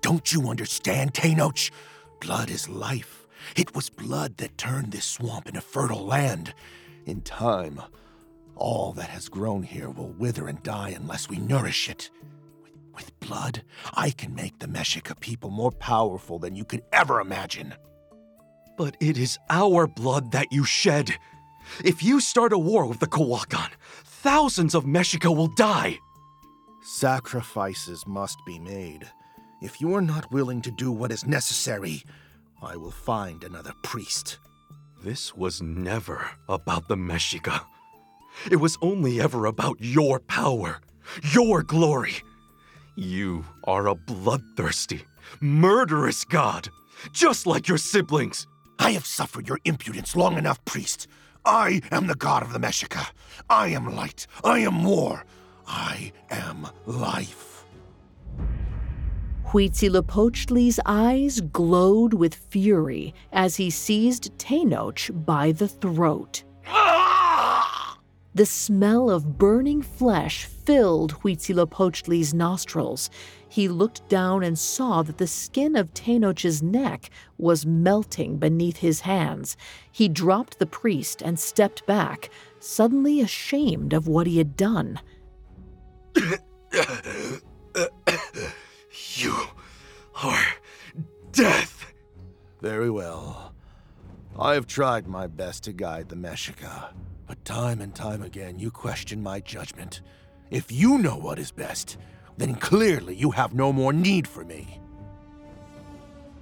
Don't 0.00 0.32
you 0.32 0.48
understand, 0.48 1.14
Tenoch? 1.14 1.72
Blood 2.20 2.48
is 2.48 2.68
life. 2.68 3.26
It 3.56 3.74
was 3.74 3.90
blood 3.90 4.36
that 4.36 4.56
turned 4.56 4.92
this 4.92 5.04
swamp 5.04 5.48
into 5.48 5.60
fertile 5.60 6.06
land. 6.06 6.54
In 7.06 7.22
time, 7.22 7.82
all 8.54 8.92
that 8.92 9.10
has 9.10 9.28
grown 9.28 9.64
here 9.64 9.90
will 9.90 10.10
wither 10.10 10.46
and 10.46 10.62
die 10.62 10.90
unless 10.90 11.28
we 11.28 11.38
nourish 11.38 11.88
it. 11.88 12.08
With, 12.94 13.18
blood, 13.18 13.62
I 13.94 14.10
can 14.10 14.32
make 14.34 14.60
the 14.60 14.68
Mexica 14.68 15.18
people 15.18 15.50
more 15.50 15.72
powerful 15.72 16.38
than 16.38 16.54
you 16.54 16.64
could 16.64 16.82
ever 16.92 17.20
imagine. 17.20 17.74
But 18.78 18.96
it 19.00 19.18
is 19.18 19.38
our 19.50 19.88
blood 19.88 20.30
that 20.32 20.52
you 20.52 20.64
shed. 20.64 21.18
If 21.84 22.02
you 22.02 22.20
start 22.20 22.52
a 22.52 22.58
war 22.58 22.86
with 22.86 23.00
the 23.00 23.06
Colhuacan, 23.06 23.70
thousands 24.26 24.74
of 24.74 24.84
Mexica 24.84 25.32
will 25.34 25.46
die. 25.46 26.00
Sacrifices 26.82 28.04
must 28.08 28.44
be 28.44 28.58
made. 28.58 29.08
If 29.62 29.80
you 29.80 29.94
are 29.94 30.02
not 30.02 30.32
willing 30.32 30.60
to 30.62 30.72
do 30.72 30.90
what 30.90 31.12
is 31.12 31.24
necessary, 31.28 32.02
I 32.60 32.76
will 32.76 32.90
find 32.90 33.44
another 33.44 33.72
priest. 33.84 34.38
This 35.04 35.32
was 35.36 35.62
never 35.62 36.28
about 36.48 36.88
the 36.88 36.96
Mexica. 36.96 37.60
It 38.50 38.56
was 38.56 38.76
only 38.82 39.20
ever 39.20 39.46
about 39.46 39.76
your 39.78 40.18
power, 40.18 40.80
your 41.32 41.62
glory. 41.62 42.16
You 42.96 43.44
are 43.62 43.86
a 43.86 43.94
bloodthirsty, 43.94 45.02
murderous 45.40 46.24
god, 46.24 46.68
just 47.12 47.46
like 47.46 47.68
your 47.68 47.78
siblings. 47.78 48.48
I 48.80 48.90
have 48.90 49.06
suffered 49.06 49.46
your 49.46 49.60
impudence 49.64 50.16
long 50.16 50.36
enough, 50.36 50.64
priest. 50.64 51.06
I 51.46 51.80
am 51.92 52.08
the 52.08 52.16
god 52.16 52.42
of 52.42 52.52
the 52.52 52.58
Mexica. 52.58 53.06
I 53.48 53.68
am 53.68 53.94
light. 53.94 54.26
I 54.42 54.58
am 54.58 54.82
war. 54.82 55.24
I 55.66 56.12
am 56.30 56.66
life. 56.86 57.64
Huitzilopochtli's 59.46 60.80
eyes 60.84 61.40
glowed 61.40 62.14
with 62.14 62.34
fury 62.34 63.14
as 63.32 63.56
he 63.56 63.70
seized 63.70 64.36
Tenoch 64.38 65.08
by 65.24 65.52
the 65.52 65.68
throat. 65.68 66.42
Ah! 66.66 67.25
The 68.36 68.44
smell 68.44 69.08
of 69.08 69.38
burning 69.38 69.80
flesh 69.80 70.44
filled 70.44 71.20
Huitzilopochtli's 71.22 72.34
nostrils. 72.34 73.08
He 73.48 73.66
looked 73.66 74.06
down 74.10 74.42
and 74.42 74.58
saw 74.58 75.02
that 75.04 75.16
the 75.16 75.26
skin 75.26 75.74
of 75.74 75.94
Tenoch's 75.94 76.62
neck 76.62 77.08
was 77.38 77.64
melting 77.64 78.36
beneath 78.36 78.76
his 78.76 79.00
hands. 79.00 79.56
He 79.90 80.06
dropped 80.10 80.58
the 80.58 80.66
priest 80.66 81.22
and 81.22 81.40
stepped 81.40 81.86
back, 81.86 82.28
suddenly 82.60 83.22
ashamed 83.22 83.94
of 83.94 84.06
what 84.06 84.26
he 84.26 84.36
had 84.36 84.54
done. 84.54 85.00
You 89.14 89.34
are 90.22 90.46
death. 91.32 91.92
Very 92.60 92.90
well. 92.90 93.54
I 94.38 94.52
have 94.52 94.66
tried 94.66 95.06
my 95.06 95.26
best 95.26 95.64
to 95.64 95.72
guide 95.72 96.10
the 96.10 96.16
Mexica, 96.16 96.92
but 97.26 97.44
time 97.44 97.80
and 97.80 97.94
time 97.94 98.22
again 98.22 98.58
you 98.58 98.70
question 98.70 99.22
my 99.22 99.40
judgment. 99.40 100.00
If 100.50 100.70
you 100.70 100.98
know 100.98 101.16
what 101.16 101.38
is 101.38 101.50
best, 101.50 101.96
then 102.36 102.54
clearly 102.54 103.14
you 103.16 103.30
have 103.32 103.54
no 103.54 103.72
more 103.72 103.92
need 103.92 104.28
for 104.28 104.44
me. 104.44 104.80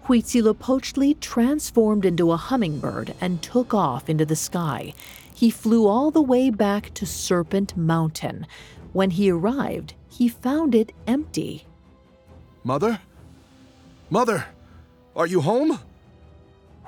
Huitzilopochtli 0.06 1.18
transformed 1.20 2.04
into 2.04 2.30
a 2.30 2.36
hummingbird 2.36 3.14
and 3.20 3.42
took 3.42 3.72
off 3.72 4.10
into 4.10 4.26
the 4.26 4.36
sky. 4.36 4.92
He 5.34 5.50
flew 5.50 5.86
all 5.86 6.10
the 6.10 6.20
way 6.20 6.50
back 6.50 6.92
to 6.94 7.06
Serpent 7.06 7.74
Mountain. 7.76 8.46
When 8.92 9.10
he 9.10 9.30
arrived, 9.30 9.94
he 10.08 10.28
found 10.28 10.74
it 10.74 10.92
empty. 11.06 11.66
Mother? 12.62 13.00
Mother, 14.10 14.44
are 15.16 15.26
you 15.26 15.40
home? 15.40 15.78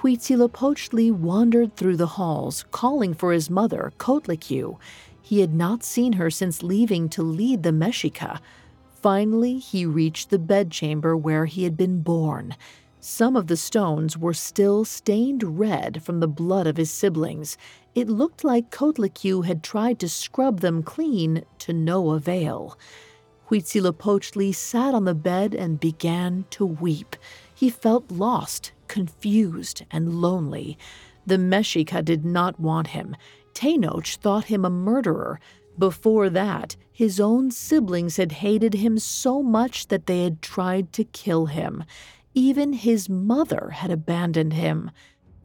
Huitzilopochtli 0.06 1.10
wandered 1.10 1.74
through 1.74 1.96
the 1.96 2.14
halls, 2.14 2.64
calling 2.70 3.12
for 3.12 3.32
his 3.32 3.50
mother, 3.50 3.92
Coatlicue. 3.98 4.78
He 5.20 5.40
had 5.40 5.52
not 5.52 5.82
seen 5.82 6.12
her 6.12 6.30
since 6.30 6.62
leaving 6.62 7.08
to 7.08 7.24
lead 7.24 7.64
the 7.64 7.72
Mexica. 7.72 8.38
Finally, 9.02 9.58
he 9.58 9.84
reached 9.84 10.30
the 10.30 10.38
bedchamber 10.38 11.16
where 11.16 11.46
he 11.46 11.64
had 11.64 11.76
been 11.76 12.02
born. 12.02 12.54
Some 13.00 13.34
of 13.34 13.48
the 13.48 13.56
stones 13.56 14.16
were 14.16 14.32
still 14.32 14.84
stained 14.84 15.58
red 15.58 16.04
from 16.04 16.20
the 16.20 16.28
blood 16.28 16.68
of 16.68 16.76
his 16.76 16.92
siblings. 16.92 17.58
It 17.96 18.08
looked 18.08 18.44
like 18.44 18.70
Coatlicue 18.70 19.44
had 19.44 19.64
tried 19.64 19.98
to 19.98 20.08
scrub 20.08 20.60
them 20.60 20.84
clean 20.84 21.42
to 21.58 21.72
no 21.72 22.12
avail. 22.12 22.78
Huitzilopochtli 23.50 24.54
sat 24.54 24.94
on 24.94 25.04
the 25.04 25.16
bed 25.16 25.52
and 25.52 25.80
began 25.80 26.44
to 26.50 26.64
weep. 26.64 27.16
He 27.52 27.70
felt 27.70 28.08
lost, 28.12 28.70
confused, 28.88 29.84
and 29.90 30.20
lonely. 30.20 30.78
The 31.26 31.36
Mexica 31.36 32.04
did 32.04 32.24
not 32.24 32.60
want 32.60 32.88
him. 32.88 33.16
Tenoch 33.54 34.06
thought 34.06 34.44
him 34.44 34.64
a 34.64 34.70
murderer. 34.70 35.40
Before 35.78 36.30
that, 36.30 36.76
his 36.92 37.20
own 37.20 37.50
siblings 37.50 38.16
had 38.16 38.32
hated 38.32 38.74
him 38.74 38.98
so 38.98 39.42
much 39.42 39.88
that 39.88 40.06
they 40.06 40.22
had 40.24 40.40
tried 40.40 40.92
to 40.94 41.04
kill 41.04 41.46
him. 41.46 41.84
Even 42.34 42.72
his 42.72 43.08
mother 43.08 43.70
had 43.70 43.90
abandoned 43.90 44.52
him. 44.52 44.90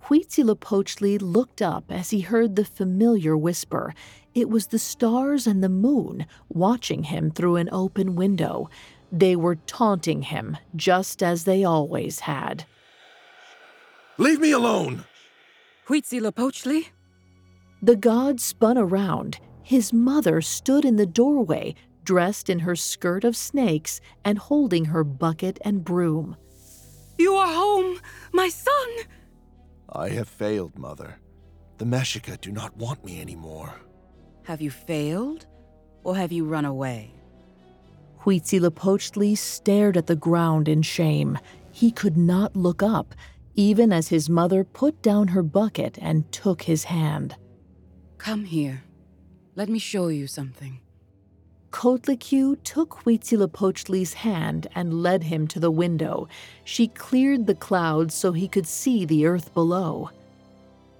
Huitzilopochtli 0.06 1.21
looked 1.21 1.62
up 1.62 1.86
as 1.89 2.10
he 2.10 2.21
heard 2.21 2.56
the 2.56 2.65
familiar 2.65 3.38
whisper. 3.38 3.93
It 4.34 4.49
was 4.49 4.67
the 4.67 4.80
stars 4.80 5.47
and 5.47 5.63
the 5.63 5.69
moon 5.69 6.25
watching 6.49 7.04
him 7.04 7.32
through 7.32 7.58
an 7.58 7.69
open 7.71 8.15
window. 8.15 8.69
They 9.12 9.36
were 9.36 9.56
taunting 9.56 10.23
him, 10.23 10.58
just 10.75 11.21
as 11.21 11.43
they 11.43 11.63
always 11.63 12.21
had. 12.21 12.65
Leave 14.17 14.39
me 14.39 14.52
alone! 14.52 15.06
Huitzilopochtli? 15.88 16.88
The 17.82 17.95
god 17.95 18.39
spun 18.39 18.78
around. 18.78 19.39
His 19.63 19.93
mother 19.93 20.41
stood 20.41 20.86
in 20.86 20.97
the 20.97 21.06
doorway, 21.06 21.76
dressed 22.04 22.50
in 22.50 22.60
her 22.60 22.76
skirt 22.76 23.24
of 23.24 23.36
snakes 23.36 24.02
and 24.26 24.38
holding 24.38 24.86
her 24.86 25.04
bucket 25.04 25.60
and 25.63 25.84
broom. 25.84 26.36
You 27.17 27.36
are 27.36 27.54
home, 27.54 28.00
my 28.34 28.50
son! 28.50 28.89
I 29.89 30.10
have 30.10 30.28
failed, 30.28 30.78
Mother. 30.78 31.19
The 31.78 31.86
Mexica 31.86 32.39
do 32.39 32.52
not 32.52 32.76
want 32.78 33.04
me 33.06 33.21
anymore. 33.21 33.74
Have 34.43 34.62
you 34.62 34.71
failed, 34.71 35.45
or 36.04 36.15
have 36.15 36.32
you 36.32 36.45
run 36.45 36.65
away? 36.65 37.13
Huitzilopochtli 38.21 39.38
stared 39.38 39.97
at 39.97 40.08
the 40.08 40.15
ground 40.15 40.67
in 40.67 40.82
shame. 40.82 41.39
He 41.71 41.91
could 41.91 42.17
not 42.17 42.56
look 42.56 42.84
up, 42.84 43.15
even 43.55 43.91
as 43.91 44.07
his 44.07 44.29
mother 44.29 44.63
put 44.63 45.01
down 45.01 45.29
her 45.29 45.43
bucket 45.43 45.97
and 46.01 46.31
took 46.31 46.63
his 46.63 46.85
hand. 46.85 47.35
Come 48.17 48.45
here. 48.45 48.83
Let 49.55 49.69
me 49.69 49.79
show 49.79 50.07
you 50.07 50.27
something. 50.27 50.79
Coatlicue 51.71 52.57
took 52.63 52.89
Huitzilopochtli's 53.03 54.13
hand 54.13 54.67
and 54.75 55.01
led 55.01 55.23
him 55.23 55.47
to 55.47 55.59
the 55.59 55.71
window. 55.71 56.27
She 56.65 56.87
cleared 56.87 57.47
the 57.47 57.55
clouds 57.55 58.13
so 58.13 58.33
he 58.33 58.47
could 58.47 58.67
see 58.67 59.05
the 59.05 59.25
earth 59.25 59.53
below. 59.53 60.09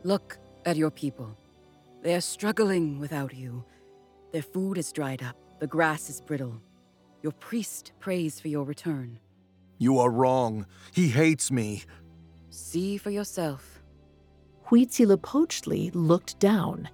Look 0.04 0.38
at 0.66 0.78
your 0.78 0.92
people. 0.92 1.36
They 2.02 2.16
are 2.16 2.22
struggling 2.22 3.00
without 3.00 3.34
you. 3.34 3.64
Their 4.32 4.42
food 4.42 4.78
is 4.78 4.92
dried 4.92 5.22
up, 5.22 5.36
the 5.60 5.68
grass 5.68 6.10
is 6.10 6.22
brittle. 6.22 6.62
Your 7.22 7.34
priest 7.34 7.92
prays 8.00 8.40
for 8.40 8.48
your 8.48 8.64
return. 8.64 9.20
You 9.78 10.00
are 10.00 10.10
wrong. 10.10 10.66
He 10.94 11.10
hates 11.10 11.52
me. 11.52 11.84
See 12.52 12.98
for 12.98 13.10
yourself. 13.10 13.82
Huitzilopochtli 14.68 15.92
looked 15.94 16.38
down. 16.40 16.90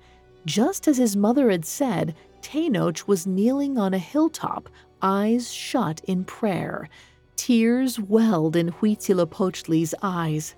Just 0.46 0.88
as 0.88 0.98
his 0.98 1.17
mother 1.17 1.50
had 1.50 1.65
said, 1.65 2.15
Tenoch 2.41 3.08
was 3.08 3.28
kneeling 3.28 3.78
on 3.78 3.93
a 3.93 4.00
hilltop, 4.00 4.70
eyes 5.02 5.52
shut 5.52 6.00
in 6.06 6.24
prayer. 6.24 6.89
Tears 7.36 8.00
welled 8.00 8.56
in 8.56 8.72
Huitzilopochtli's 8.72 9.93
eyes. 10.02 10.56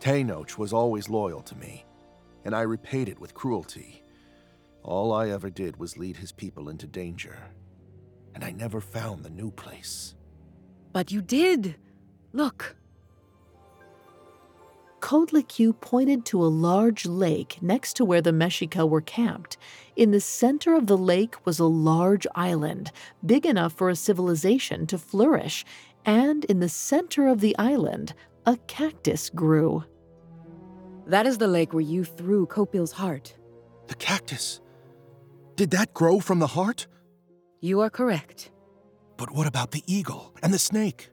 Tenoch 0.00 0.58
was 0.58 0.72
always 0.72 1.08
loyal 1.08 1.42
to 1.42 1.56
me, 1.56 1.84
and 2.44 2.54
I 2.54 2.62
repaid 2.62 3.08
it 3.08 3.18
with 3.18 3.34
cruelty. 3.34 4.02
All 4.84 5.12
I 5.12 5.30
ever 5.30 5.50
did 5.50 5.76
was 5.76 5.98
lead 5.98 6.16
his 6.16 6.30
people 6.30 6.68
into 6.68 6.86
danger, 6.86 7.36
and 8.34 8.44
I 8.44 8.52
never 8.52 8.80
found 8.80 9.24
the 9.24 9.30
new 9.30 9.50
place. 9.50 10.14
But 10.92 11.10
you 11.10 11.20
did! 11.20 11.76
Look! 12.32 12.76
Coatlicue 15.04 15.78
pointed 15.82 16.24
to 16.24 16.42
a 16.42 16.46
large 16.46 17.04
lake 17.04 17.58
next 17.60 17.92
to 17.96 18.06
where 18.06 18.22
the 18.22 18.30
Mexica 18.30 18.88
were 18.88 19.02
camped. 19.02 19.58
In 19.96 20.12
the 20.12 20.20
center 20.20 20.74
of 20.74 20.86
the 20.86 20.96
lake 20.96 21.44
was 21.44 21.58
a 21.58 21.66
large 21.66 22.26
island, 22.34 22.90
big 23.26 23.44
enough 23.44 23.74
for 23.74 23.90
a 23.90 23.96
civilization 23.96 24.86
to 24.86 24.96
flourish, 24.96 25.62
and 26.06 26.46
in 26.46 26.60
the 26.60 26.70
center 26.70 27.28
of 27.28 27.42
the 27.42 27.54
island, 27.58 28.14
a 28.46 28.56
cactus 28.66 29.28
grew. 29.28 29.84
That 31.06 31.26
is 31.26 31.36
the 31.36 31.48
lake 31.48 31.74
where 31.74 31.82
you 31.82 32.04
threw 32.04 32.46
Copil's 32.46 32.92
heart. 32.92 33.36
The 33.88 33.96
cactus? 33.96 34.62
Did 35.56 35.72
that 35.72 35.92
grow 35.92 36.18
from 36.18 36.38
the 36.38 36.46
heart? 36.46 36.86
You 37.60 37.82
are 37.82 37.90
correct. 37.90 38.52
But 39.18 39.30
what 39.32 39.46
about 39.46 39.70
the 39.70 39.84
eagle 39.86 40.34
and 40.42 40.50
the 40.50 40.58
snake? 40.58 41.10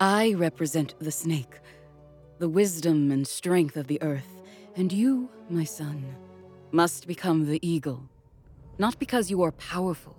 I 0.00 0.32
represent 0.34 0.94
the 1.00 1.12
snake, 1.12 1.60
the 2.38 2.48
wisdom 2.48 3.10
and 3.10 3.26
strength 3.26 3.76
of 3.76 3.86
the 3.86 4.00
earth, 4.02 4.42
and 4.76 4.92
you, 4.92 5.30
my 5.48 5.64
son, 5.64 6.04
must 6.70 7.06
become 7.06 7.46
the 7.46 7.66
eagle. 7.66 8.02
Not 8.78 8.98
because 8.98 9.30
you 9.30 9.42
are 9.42 9.52
powerful, 9.52 10.16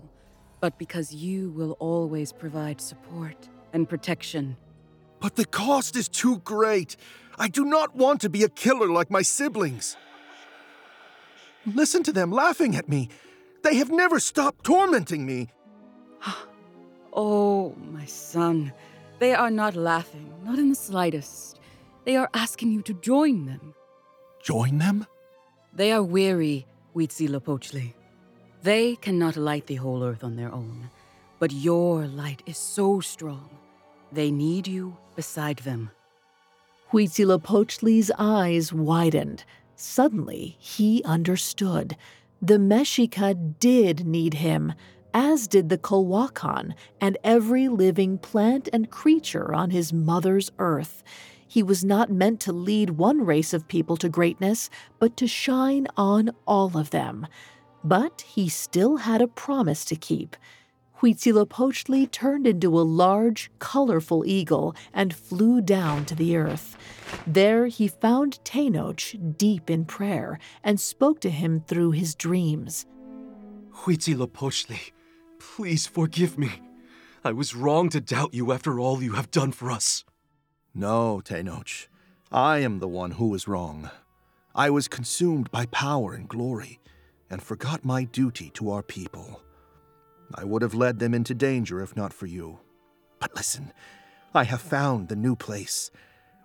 but 0.60 0.80
because 0.80 1.14
you 1.14 1.52
will 1.52 1.74
always 1.80 2.34
provide 2.34 2.82
support 2.82 3.48
and 3.74 3.88
protection. 3.88 4.58
But 5.20 5.36
the 5.36 5.46
cost 5.46 5.96
is 5.96 6.08
too 6.08 6.40
great. 6.40 6.96
I 7.38 7.48
do 7.48 7.66
not 7.66 7.96
want 7.96 8.22
to 8.22 8.30
be 8.30 8.44
a 8.44 8.50
killer 8.50 8.88
like 8.88 9.12
my 9.12 9.22
siblings. 9.22 9.96
Listen 11.66 12.02
to 12.04 12.12
them 12.12 12.32
laughing 12.32 12.76
at 12.76 12.90
me. 12.90 13.10
They 13.64 13.76
have 13.76 13.92
never 13.92 14.20
stopped 14.20 14.64
tormenting 14.64 15.26
me. 15.26 15.50
oh, 17.14 17.76
my 17.92 18.06
son. 18.06 18.74
They 19.20 19.34
are 19.34 19.52
not 19.52 19.76
laughing, 19.76 20.32
not 20.44 20.60
in 20.60 20.70
the 20.70 20.76
slightest. 20.76 21.57
They 22.08 22.16
are 22.16 22.30
asking 22.34 22.72
you 22.72 22.82
to 22.84 22.94
join 22.94 23.48
them. 23.48 23.76
Join 24.42 24.78
them? 24.78 25.06
They 25.74 25.92
are 25.92 26.02
weary, 26.02 26.66
Huitzilopochtli. 26.96 27.96
They 28.64 28.96
cannot 28.96 29.36
light 29.36 29.68
the 29.68 29.76
whole 29.76 30.02
earth 30.06 30.24
on 30.24 30.38
their 30.38 30.50
own, 30.54 30.90
but 31.38 31.52
your 31.52 32.08
light 32.08 32.44
is 32.46 32.58
so 32.58 33.02
strong. 33.02 33.50
They 34.14 34.32
need 34.32 34.70
you 34.70 34.96
beside 35.18 35.58
them. 35.58 35.92
Huitzilopochtli's 36.94 38.10
eyes 38.18 38.72
widened. 38.72 39.44
Suddenly, 39.76 40.56
he 40.60 41.04
understood. 41.04 41.98
The 42.42 42.58
Mexica 42.58 43.60
did 43.60 44.08
need 44.08 44.36
him, 44.36 44.72
as 45.14 45.46
did 45.46 45.68
the 45.68 45.78
Colhuacan 45.78 46.74
and 47.02 47.18
every 47.26 47.68
living 47.68 48.18
plant 48.18 48.70
and 48.72 48.90
creature 48.90 49.54
on 49.54 49.72
his 49.72 49.92
mother's 49.92 50.54
earth. 50.58 51.04
He 51.48 51.64
was 51.64 51.84
not 51.84 52.12
meant 52.12 52.40
to 52.42 52.52
lead 52.52 52.92
one 52.92 53.26
race 53.26 53.54
of 53.54 53.68
people 53.68 53.98
to 53.98 54.10
greatness, 54.10 54.70
but 55.00 55.16
to 55.18 55.28
shine 55.28 55.88
on 55.96 56.32
all 56.46 56.78
of 56.78 56.90
them. 56.90 57.28
But 57.84 58.22
he 58.22 58.50
still 58.50 58.98
had 58.98 59.22
a 59.22 59.28
promise 59.28 59.86
to 59.86 59.96
keep. 59.96 60.36
Huitzilopochtli 61.00 62.10
turned 62.10 62.48
into 62.48 62.78
a 62.78 62.82
large, 62.82 63.52
colorful 63.60 64.26
eagle 64.26 64.76
and 64.94 65.14
flew 65.14 65.62
down 65.62 66.06
to 66.06 66.16
the 66.16 66.36
earth. 66.36 66.76
There 67.28 67.68
he 67.68 67.88
found 67.88 68.44
Tenoch 68.44 69.38
deep 69.38 69.70
in 69.70 69.86
prayer 69.86 70.40
and 70.64 70.80
spoke 70.80 71.22
to 71.22 71.30
him 71.30 71.64
through 71.68 71.92
his 71.92 72.16
dreams. 72.16 72.88
Huitzilopochtli, 73.84 74.92
please 75.40 75.86
forgive 75.86 76.38
me. 76.38 76.62
I 77.24 77.32
was 77.32 77.56
wrong 77.56 77.90
to 77.90 78.02
doubt 78.02 78.34
you 78.34 78.52
after 78.52 78.80
all 78.80 79.04
you 79.04 79.14
have 79.14 79.30
done 79.30 79.52
for 79.52 79.70
us. 79.70 80.04
No, 80.74 81.22
Tenoch. 81.24 81.88
I 82.32 82.60
am 82.60 82.80
the 82.80 82.88
one 82.88 83.12
who 83.12 83.30
was 83.30 83.48
wrong. 83.48 83.90
I 84.54 84.70
was 84.70 84.88
consumed 84.88 85.52
by 85.52 85.66
power 85.68 86.14
and 86.14 86.28
glory 86.28 86.80
and 87.30 87.42
forgot 87.42 87.86
my 87.86 88.04
duty 88.04 88.50
to 88.52 88.72
our 88.72 88.84
people. 88.84 89.42
I 90.34 90.44
would 90.44 90.62
have 90.62 90.74
led 90.74 91.00
them 91.00 91.14
into 91.14 91.34
danger 91.34 91.82
if 91.82 91.96
not 91.96 92.14
for 92.14 92.26
you. 92.26 92.60
But 93.20 93.36
listen, 93.36 93.72
I 94.34 94.44
have 94.44 94.62
found 94.62 95.08
the 95.08 95.16
new 95.16 95.36
place. 95.36 95.90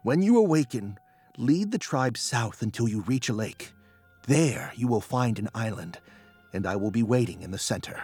When 0.03 0.23
you 0.23 0.39
awaken, 0.39 0.99
lead 1.37 1.73
the 1.73 1.79
tribe 1.79 2.17
south 2.17 2.63
until 2.63 2.89
you 2.89 3.03
reach 3.03 3.29
a 3.29 3.35
lake. 3.35 3.73
There 4.27 4.73
you 4.77 4.87
will 4.87 5.01
find 5.01 5.39
an 5.39 5.49
island, 5.55 5.99
and 6.53 6.67
I 6.67 6.77
will 6.77 6.91
be 6.91 7.03
waiting 7.03 7.43
in 7.43 7.51
the 7.51 7.59
center. 7.59 8.03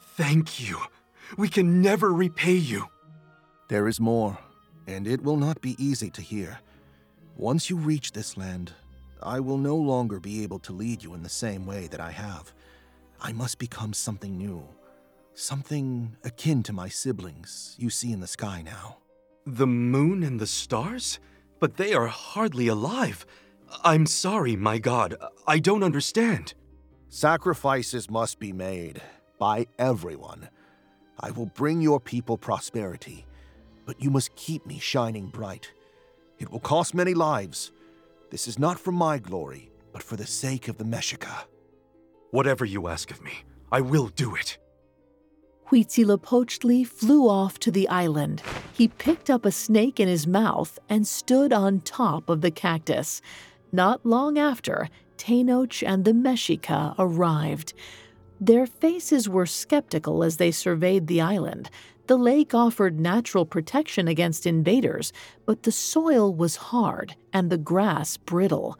Thank 0.00 0.66
you. 0.66 0.78
We 1.36 1.48
can 1.48 1.80
never 1.80 2.12
repay 2.12 2.54
you. 2.54 2.86
There 3.68 3.88
is 3.88 4.00
more, 4.00 4.38
and 4.86 5.06
it 5.06 5.22
will 5.22 5.36
not 5.36 5.60
be 5.60 5.76
easy 5.78 6.10
to 6.10 6.22
hear. 6.22 6.58
Once 7.36 7.68
you 7.68 7.76
reach 7.76 8.12
this 8.12 8.36
land, 8.36 8.72
I 9.22 9.40
will 9.40 9.58
no 9.58 9.76
longer 9.76 10.20
be 10.20 10.42
able 10.42 10.58
to 10.60 10.72
lead 10.72 11.02
you 11.02 11.14
in 11.14 11.22
the 11.22 11.28
same 11.28 11.66
way 11.66 11.86
that 11.88 12.00
I 12.00 12.10
have. 12.10 12.52
I 13.20 13.32
must 13.32 13.58
become 13.58 13.92
something 13.92 14.36
new, 14.36 14.62
something 15.34 16.16
akin 16.24 16.62
to 16.64 16.72
my 16.72 16.88
siblings 16.88 17.74
you 17.78 17.90
see 17.90 18.12
in 18.12 18.20
the 18.20 18.26
sky 18.26 18.62
now. 18.62 18.98
The 19.46 19.66
moon 19.66 20.22
and 20.22 20.40
the 20.40 20.46
stars? 20.46 21.18
But 21.58 21.76
they 21.76 21.94
are 21.94 22.08
hardly 22.08 22.68
alive. 22.68 23.24
I'm 23.82 24.06
sorry, 24.06 24.56
my 24.56 24.78
god. 24.78 25.16
I 25.46 25.58
don't 25.58 25.82
understand. 25.82 26.54
Sacrifices 27.08 28.10
must 28.10 28.38
be 28.38 28.52
made 28.52 29.00
by 29.38 29.66
everyone. 29.78 30.48
I 31.18 31.30
will 31.30 31.46
bring 31.46 31.80
your 31.80 32.00
people 32.00 32.36
prosperity, 32.36 33.24
but 33.86 34.02
you 34.02 34.10
must 34.10 34.34
keep 34.34 34.66
me 34.66 34.78
shining 34.78 35.28
bright. 35.28 35.72
It 36.38 36.50
will 36.50 36.60
cost 36.60 36.94
many 36.94 37.14
lives. 37.14 37.72
This 38.30 38.46
is 38.46 38.58
not 38.58 38.78
for 38.78 38.92
my 38.92 39.18
glory, 39.18 39.70
but 39.92 40.02
for 40.02 40.16
the 40.16 40.26
sake 40.26 40.68
of 40.68 40.76
the 40.76 40.84
Mexica. 40.84 41.44
Whatever 42.32 42.64
you 42.66 42.88
ask 42.88 43.10
of 43.10 43.22
me, 43.22 43.44
I 43.72 43.80
will 43.80 44.08
do 44.08 44.34
it. 44.34 44.58
Huitzilopochtli 45.70 46.86
flew 46.86 47.28
off 47.28 47.58
to 47.60 47.70
the 47.70 47.88
island. 47.88 48.42
He 48.72 48.88
picked 48.88 49.30
up 49.30 49.44
a 49.44 49.50
snake 49.50 49.98
in 49.98 50.06
his 50.06 50.26
mouth 50.26 50.78
and 50.88 51.06
stood 51.06 51.52
on 51.52 51.80
top 51.80 52.28
of 52.28 52.40
the 52.40 52.50
cactus. 52.50 53.22
Not 53.72 54.04
long 54.04 54.38
after, 54.38 54.88
Tenoch 55.16 55.82
and 55.84 56.04
the 56.04 56.12
Mexica 56.12 56.94
arrived. 56.98 57.72
Their 58.40 58.66
faces 58.66 59.28
were 59.28 59.46
skeptical 59.46 60.22
as 60.22 60.36
they 60.36 60.50
surveyed 60.50 61.06
the 61.06 61.20
island. 61.20 61.70
The 62.06 62.16
lake 62.16 62.54
offered 62.54 63.00
natural 63.00 63.44
protection 63.44 64.06
against 64.06 64.46
invaders, 64.46 65.12
but 65.44 65.64
the 65.64 65.72
soil 65.72 66.32
was 66.32 66.56
hard 66.56 67.16
and 67.32 67.50
the 67.50 67.58
grass 67.58 68.16
brittle. 68.16 68.78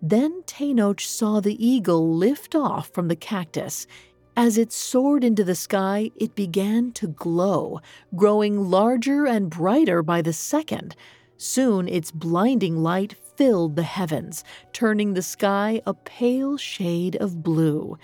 Then 0.00 0.42
Tenoch 0.46 1.00
saw 1.00 1.40
the 1.40 1.64
eagle 1.64 2.14
lift 2.14 2.54
off 2.54 2.88
from 2.90 3.08
the 3.08 3.16
cactus. 3.16 3.88
As 4.36 4.56
it 4.56 4.72
soared 4.72 5.24
into 5.24 5.42
the 5.42 5.56
sky, 5.56 6.12
it 6.16 6.36
began 6.36 6.92
to 6.92 7.08
glow, 7.08 7.80
growing 8.14 8.70
larger 8.70 9.26
and 9.26 9.50
brighter 9.50 10.02
by 10.02 10.22
the 10.22 10.32
second. 10.32 10.94
Soon 11.36 11.88
its 11.88 12.12
blinding 12.12 12.82
light 12.82 13.16
filled 13.34 13.74
the 13.74 13.82
heavens, 13.82 14.44
turning 14.72 15.14
the 15.14 15.22
sky 15.22 15.82
a 15.86 15.94
pale 15.94 16.56
shade 16.56 17.16
of 17.16 17.42
blue. 17.42 17.98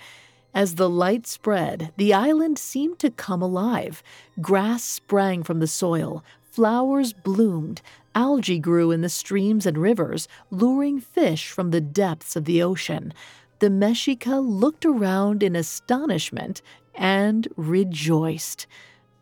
As 0.57 0.73
the 0.73 0.89
light 0.89 1.27
spread, 1.27 1.91
the 1.97 2.15
island 2.15 2.57
seemed 2.57 2.97
to 2.97 3.11
come 3.11 3.43
alive. 3.43 4.01
Grass 4.41 4.83
sprang 4.83 5.43
from 5.43 5.59
the 5.59 5.67
soil, 5.67 6.23
flowers 6.49 7.13
bloomed, 7.13 7.83
algae 8.15 8.57
grew 8.57 8.89
in 8.89 9.01
the 9.01 9.07
streams 9.07 9.67
and 9.67 9.77
rivers, 9.77 10.27
luring 10.49 10.99
fish 10.99 11.51
from 11.51 11.69
the 11.69 11.79
depths 11.79 12.35
of 12.35 12.45
the 12.45 12.63
ocean. 12.63 13.13
The 13.59 13.69
Mexica 13.69 14.41
looked 14.43 14.83
around 14.83 15.43
in 15.43 15.55
astonishment 15.55 16.63
and 16.95 17.47
rejoiced. 17.55 18.65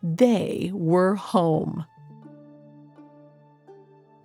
They 0.01 0.71
were 0.73 1.15
home. 1.15 1.83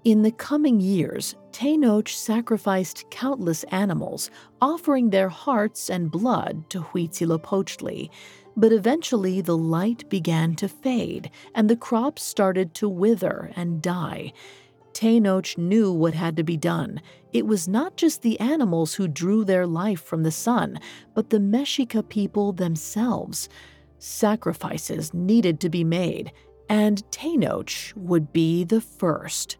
In 0.02 0.22
the 0.22 0.32
coming 0.32 0.80
years, 0.80 1.36
Tenoch 1.52 2.08
sacrificed 2.08 3.10
countless 3.10 3.64
animals, 3.64 4.30
offering 4.58 5.10
their 5.10 5.28
hearts 5.28 5.90
and 5.90 6.10
blood 6.10 6.70
to 6.70 6.80
Huitzilopochtli. 6.80 8.08
But 8.56 8.72
eventually 8.72 9.42
the 9.42 9.58
light 9.58 10.08
began 10.08 10.54
to 10.54 10.68
fade, 10.68 11.30
and 11.54 11.68
the 11.68 11.76
crops 11.76 12.22
started 12.22 12.72
to 12.76 12.88
wither 12.88 13.52
and 13.56 13.82
die. 13.82 14.32
Tenoch 14.94 15.58
knew 15.58 15.92
what 15.92 16.14
had 16.14 16.34
to 16.38 16.44
be 16.44 16.56
done. 16.56 17.02
It 17.34 17.46
was 17.46 17.68
not 17.68 17.98
just 17.98 18.22
the 18.22 18.40
animals 18.40 18.94
who 18.94 19.06
drew 19.06 19.44
their 19.44 19.66
life 19.66 20.00
from 20.02 20.22
the 20.22 20.32
sun, 20.32 20.80
but 21.12 21.28
the 21.28 21.38
Mexica 21.38 22.08
people 22.08 22.52
themselves. 22.52 23.50
Sacrifices 23.98 25.12
needed 25.12 25.60
to 25.60 25.68
be 25.68 25.84
made, 25.84 26.32
and 26.70 27.02
Tenoch 27.10 27.92
would 27.96 28.32
be 28.32 28.64
the 28.64 28.80
first. 28.80 29.58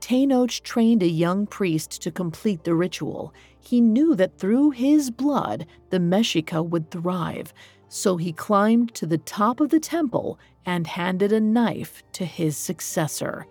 Tenoch 0.00 0.62
trained 0.62 1.02
a 1.02 1.08
young 1.08 1.46
priest 1.46 2.02
to 2.02 2.10
complete 2.10 2.64
the 2.64 2.74
ritual. 2.74 3.34
He 3.58 3.80
knew 3.80 4.14
that 4.14 4.38
through 4.38 4.70
his 4.70 5.10
blood, 5.10 5.66
the 5.90 5.98
Mexica 5.98 6.64
would 6.64 6.90
thrive, 6.90 7.52
so 7.88 8.16
he 8.16 8.32
climbed 8.32 8.94
to 8.94 9.06
the 9.06 9.18
top 9.18 9.60
of 9.60 9.70
the 9.70 9.80
temple 9.80 10.38
and 10.64 10.86
handed 10.86 11.32
a 11.32 11.40
knife 11.40 12.02
to 12.12 12.24
his 12.24 12.56
successor. 12.56 13.46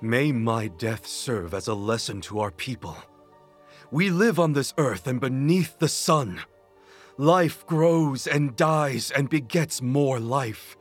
May 0.00 0.32
my 0.32 0.68
death 0.68 1.06
serve 1.06 1.52
as 1.52 1.68
a 1.68 1.74
lesson 1.74 2.20
to 2.22 2.40
our 2.40 2.50
people. 2.50 2.96
We 3.90 4.08
live 4.08 4.38
on 4.38 4.52
this 4.52 4.72
earth 4.78 5.06
and 5.06 5.20
beneath 5.20 5.78
the 5.78 5.88
sun. 5.88 6.40
Life 7.18 7.66
grows 7.66 8.26
and 8.26 8.56
dies 8.56 9.10
and 9.10 9.28
begets 9.28 9.82
more 9.82 10.18
life. 10.20 10.76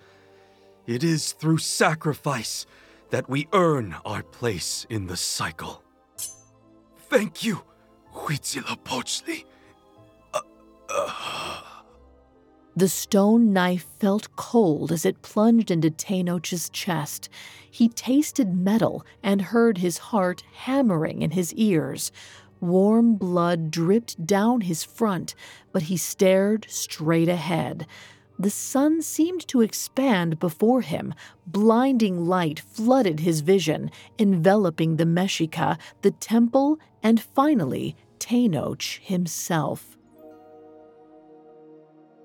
It 0.87 1.03
is 1.03 1.33
through 1.33 1.57
sacrifice 1.57 2.65
that 3.09 3.29
we 3.29 3.47
earn 3.53 3.95
our 4.05 4.23
place 4.23 4.85
in 4.89 5.07
the 5.07 5.17
cycle. 5.17 5.83
Thank 7.09 7.43
you, 7.43 7.63
Huitzilopochtli. 8.13 9.45
Uh, 10.33 10.39
uh. 10.89 11.61
The 12.75 12.87
stone 12.87 13.51
knife 13.51 13.85
felt 13.99 14.35
cold 14.35 14.91
as 14.91 15.05
it 15.05 15.21
plunged 15.21 15.69
into 15.69 15.89
Tenoch's 15.89 16.69
chest. 16.69 17.27
He 17.69 17.89
tasted 17.89 18.55
metal 18.55 19.05
and 19.21 19.41
heard 19.41 19.79
his 19.79 19.97
heart 19.97 20.43
hammering 20.53 21.21
in 21.21 21.31
his 21.31 21.53
ears. 21.55 22.11
Warm 22.61 23.15
blood 23.15 23.71
dripped 23.71 24.25
down 24.25 24.61
his 24.61 24.83
front, 24.83 25.35
but 25.71 25.83
he 25.83 25.97
stared 25.97 26.67
straight 26.69 27.29
ahead. 27.29 27.87
The 28.39 28.49
sun 28.49 29.01
seemed 29.01 29.45
to 29.49 29.59
expand 29.59 30.39
before 30.39 30.79
him. 30.79 31.13
Blinding 31.45 32.25
light 32.25 32.61
flooded 32.61 33.19
his 33.19 33.41
vision, 33.41 33.91
enveloping 34.17 34.95
the 34.95 35.03
Mexica, 35.03 35.77
the 36.03 36.11
temple, 36.11 36.79
and 37.03 37.19
finally, 37.21 37.97
Tenoch 38.17 39.01
himself. 39.01 39.97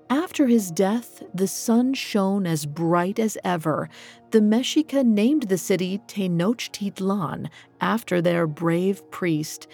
After 0.09 0.47
his 0.47 0.71
death, 0.71 1.21
the 1.33 1.47
sun 1.47 1.93
shone 1.93 2.47
as 2.47 2.65
bright 2.65 3.19
as 3.19 3.37
ever. 3.43 3.89
The 4.31 4.39
Mexica 4.39 5.03
named 5.03 5.43
the 5.43 5.57
city 5.57 5.99
Tenochtitlan 6.07 7.49
after 7.81 8.21
their 8.21 8.47
brave 8.47 9.09
priest. 9.11 9.67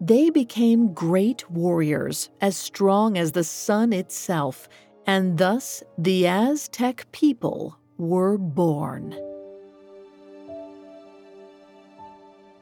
They 0.00 0.30
became 0.30 0.94
great 0.94 1.50
warriors, 1.50 2.30
as 2.40 2.56
strong 2.56 3.18
as 3.18 3.32
the 3.32 3.42
sun 3.42 3.92
itself 3.92 4.68
and 5.08 5.38
thus 5.38 5.82
the 5.96 6.26
Aztec 6.26 7.10
people 7.12 7.78
were 7.96 8.36
born. 8.36 9.16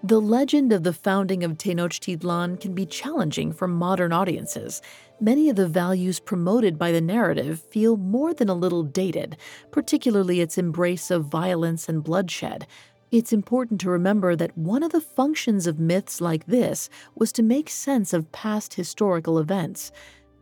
The 0.04 0.20
legend 0.20 0.72
of 0.72 0.84
the 0.84 0.92
founding 0.92 1.42
of 1.42 1.58
Tenochtitlan 1.58 2.60
can 2.60 2.72
be 2.72 2.86
challenging 2.86 3.52
for 3.52 3.66
modern 3.66 4.12
audiences. 4.12 4.80
Many 5.20 5.50
of 5.50 5.56
the 5.56 5.66
values 5.66 6.20
promoted 6.20 6.78
by 6.78 6.92
the 6.92 7.00
narrative 7.00 7.64
feel 7.70 7.96
more 7.96 8.32
than 8.32 8.48
a 8.48 8.54
little 8.54 8.84
dated, 8.84 9.36
particularly 9.72 10.40
its 10.40 10.56
embrace 10.56 11.10
of 11.10 11.24
violence 11.24 11.88
and 11.88 12.04
bloodshed. 12.04 12.68
It's 13.10 13.32
important 13.32 13.80
to 13.80 13.90
remember 13.90 14.36
that 14.36 14.56
one 14.56 14.84
of 14.84 14.92
the 14.92 15.00
functions 15.00 15.66
of 15.66 15.80
myths 15.80 16.20
like 16.20 16.46
this 16.46 16.88
was 17.16 17.32
to 17.32 17.42
make 17.42 17.68
sense 17.70 18.12
of 18.12 18.30
past 18.30 18.74
historical 18.74 19.40
events. 19.40 19.90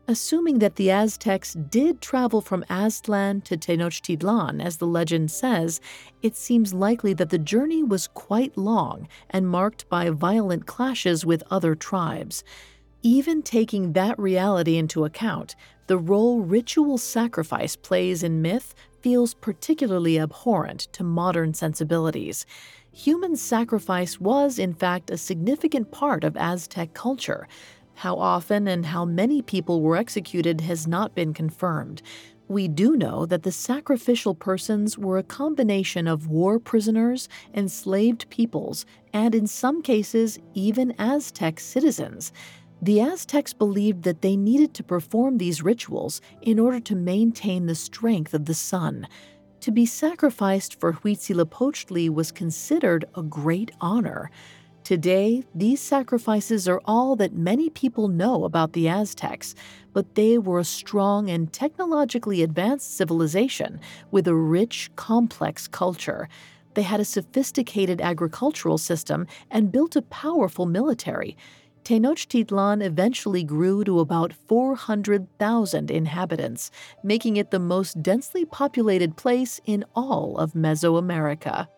Assuming 0.06 0.58
that 0.58 0.76
the 0.76 0.90
Aztecs 0.90 1.54
did 1.54 2.02
travel 2.02 2.42
from 2.42 2.62
Aztlan 2.68 3.42
to 3.44 3.56
Tenochtitlan, 3.56 4.62
as 4.62 4.76
the 4.76 4.86
legend 4.86 5.30
says, 5.30 5.80
it 6.20 6.36
seems 6.36 6.74
likely 6.74 7.14
that 7.14 7.30
the 7.30 7.38
journey 7.38 7.82
was 7.82 8.08
quite 8.08 8.58
long 8.58 9.08
and 9.30 9.48
marked 9.48 9.88
by 9.88 10.10
violent 10.10 10.66
clashes 10.66 11.24
with 11.24 11.42
other 11.50 11.74
tribes. 11.74 12.44
Even 13.02 13.42
taking 13.42 13.94
that 13.94 14.18
reality 14.18 14.76
into 14.76 15.06
account, 15.06 15.56
the 15.86 15.96
role 15.96 16.40
ritual 16.40 16.98
sacrifice 16.98 17.74
plays 17.74 18.22
in 18.22 18.42
myth 18.42 18.74
feels 19.00 19.32
particularly 19.32 20.18
abhorrent 20.18 20.80
to 20.92 21.02
modern 21.02 21.54
sensibilities. 21.54 22.44
Human 22.92 23.36
sacrifice 23.36 24.20
was, 24.20 24.58
in 24.58 24.72
fact, 24.72 25.10
a 25.10 25.18
significant 25.18 25.90
part 25.90 26.24
of 26.24 26.36
Aztec 26.36 26.94
culture. 26.94 27.48
How 27.94 28.16
often 28.16 28.68
and 28.68 28.86
how 28.86 29.04
many 29.04 29.40
people 29.42 29.80
were 29.80 29.96
executed 29.96 30.60
has 30.62 30.86
not 30.86 31.14
been 31.14 31.32
confirmed. 31.32 32.02
We 32.46 32.68
do 32.68 32.96
know 32.96 33.24
that 33.26 33.42
the 33.42 33.52
sacrificial 33.52 34.34
persons 34.34 34.98
were 34.98 35.16
a 35.16 35.22
combination 35.22 36.06
of 36.06 36.26
war 36.26 36.58
prisoners, 36.58 37.28
enslaved 37.54 38.28
peoples, 38.28 38.84
and 39.14 39.34
in 39.34 39.46
some 39.46 39.80
cases, 39.80 40.38
even 40.52 40.94
Aztec 40.98 41.58
citizens. 41.58 42.32
The 42.82 43.00
Aztecs 43.00 43.54
believed 43.54 44.02
that 44.02 44.20
they 44.20 44.36
needed 44.36 44.74
to 44.74 44.82
perform 44.82 45.38
these 45.38 45.62
rituals 45.62 46.20
in 46.42 46.58
order 46.58 46.80
to 46.80 46.94
maintain 46.94 47.64
the 47.64 47.74
strength 47.74 48.34
of 48.34 48.44
the 48.44 48.52
sun. 48.52 49.08
To 49.60 49.70
be 49.70 49.86
sacrificed 49.86 50.78
for 50.78 50.92
Huitzilopochtli 50.92 52.10
was 52.10 52.30
considered 52.30 53.06
a 53.14 53.22
great 53.22 53.70
honor. 53.80 54.30
Today, 54.84 55.44
these 55.54 55.80
sacrifices 55.80 56.68
are 56.68 56.82
all 56.84 57.16
that 57.16 57.32
many 57.32 57.70
people 57.70 58.08
know 58.08 58.44
about 58.44 58.74
the 58.74 58.86
Aztecs, 58.86 59.54
but 59.94 60.14
they 60.14 60.36
were 60.36 60.58
a 60.58 60.64
strong 60.64 61.30
and 61.30 61.50
technologically 61.50 62.42
advanced 62.42 62.94
civilization 62.94 63.80
with 64.10 64.28
a 64.28 64.34
rich, 64.34 64.90
complex 64.94 65.66
culture. 65.66 66.28
They 66.74 66.82
had 66.82 67.00
a 67.00 67.04
sophisticated 67.06 68.02
agricultural 68.02 68.76
system 68.76 69.26
and 69.50 69.72
built 69.72 69.96
a 69.96 70.02
powerful 70.02 70.66
military. 70.66 71.34
Tenochtitlan 71.84 72.84
eventually 72.84 73.42
grew 73.42 73.84
to 73.84 74.00
about 74.00 74.34
400,000 74.34 75.90
inhabitants, 75.90 76.70
making 77.02 77.38
it 77.38 77.50
the 77.50 77.58
most 77.58 78.02
densely 78.02 78.44
populated 78.44 79.16
place 79.16 79.62
in 79.64 79.86
all 79.96 80.36
of 80.36 80.52
Mesoamerica. 80.52 81.68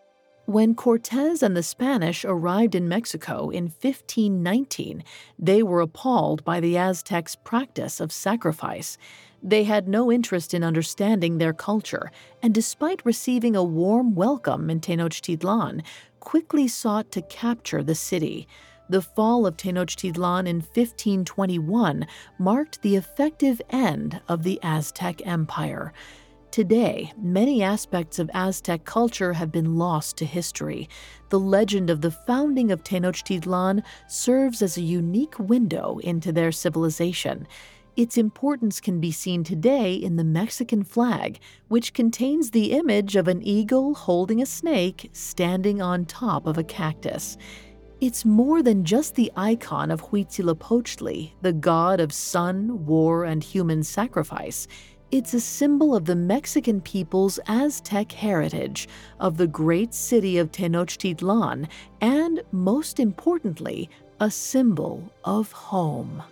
When 0.46 0.76
Cortez 0.76 1.42
and 1.42 1.56
the 1.56 1.62
Spanish 1.64 2.24
arrived 2.24 2.76
in 2.76 2.88
Mexico 2.88 3.50
in 3.50 3.64
1519, 3.64 5.02
they 5.36 5.60
were 5.60 5.80
appalled 5.80 6.44
by 6.44 6.60
the 6.60 6.78
Aztecs' 6.78 7.34
practice 7.34 7.98
of 7.98 8.12
sacrifice. 8.12 8.96
They 9.42 9.64
had 9.64 9.88
no 9.88 10.12
interest 10.12 10.54
in 10.54 10.62
understanding 10.62 11.38
their 11.38 11.52
culture, 11.52 12.12
and 12.44 12.54
despite 12.54 13.04
receiving 13.04 13.56
a 13.56 13.64
warm 13.64 14.14
welcome 14.14 14.70
in 14.70 14.78
Tenochtitlan, 14.78 15.82
quickly 16.20 16.68
sought 16.68 17.10
to 17.10 17.22
capture 17.22 17.82
the 17.82 17.96
city. 17.96 18.46
The 18.88 19.02
fall 19.02 19.46
of 19.46 19.56
Tenochtitlan 19.56 20.46
in 20.46 20.58
1521 20.58 22.06
marked 22.38 22.82
the 22.82 22.94
effective 22.94 23.60
end 23.70 24.20
of 24.28 24.44
the 24.44 24.60
Aztec 24.62 25.26
Empire. 25.26 25.92
Today, 26.56 27.12
many 27.20 27.62
aspects 27.62 28.18
of 28.18 28.30
Aztec 28.32 28.86
culture 28.86 29.34
have 29.34 29.52
been 29.52 29.76
lost 29.76 30.16
to 30.16 30.24
history. 30.24 30.88
The 31.28 31.38
legend 31.38 31.90
of 31.90 32.00
the 32.00 32.10
founding 32.10 32.72
of 32.72 32.82
Tenochtitlan 32.82 33.82
serves 34.08 34.62
as 34.62 34.78
a 34.78 34.80
unique 34.80 35.38
window 35.38 35.98
into 35.98 36.32
their 36.32 36.50
civilization. 36.52 37.46
Its 37.94 38.16
importance 38.16 38.80
can 38.80 39.00
be 39.00 39.12
seen 39.12 39.44
today 39.44 39.92
in 39.96 40.16
the 40.16 40.24
Mexican 40.24 40.82
flag, 40.82 41.40
which 41.68 41.92
contains 41.92 42.50
the 42.50 42.72
image 42.72 43.16
of 43.16 43.28
an 43.28 43.42
eagle 43.42 43.94
holding 43.94 44.40
a 44.40 44.46
snake 44.46 45.10
standing 45.12 45.82
on 45.82 46.06
top 46.06 46.46
of 46.46 46.56
a 46.56 46.64
cactus. 46.64 47.36
It's 48.00 48.24
more 48.24 48.62
than 48.62 48.84
just 48.84 49.14
the 49.14 49.30
icon 49.36 49.90
of 49.90 50.02
Huitzilopochtli, 50.04 51.32
the 51.42 51.52
god 51.52 52.00
of 52.00 52.14
sun, 52.14 52.86
war, 52.86 53.24
and 53.24 53.44
human 53.44 53.82
sacrifice. 53.82 54.66
It's 55.12 55.34
a 55.34 55.40
symbol 55.40 55.94
of 55.94 56.04
the 56.04 56.16
Mexican 56.16 56.80
people's 56.80 57.38
Aztec 57.46 58.10
heritage, 58.10 58.88
of 59.20 59.36
the 59.36 59.46
great 59.46 59.94
city 59.94 60.36
of 60.36 60.50
Tenochtitlan, 60.50 61.68
and, 62.00 62.42
most 62.50 62.98
importantly, 62.98 63.88
a 64.18 64.32
symbol 64.32 65.12
of 65.24 65.52
home. 65.52 66.24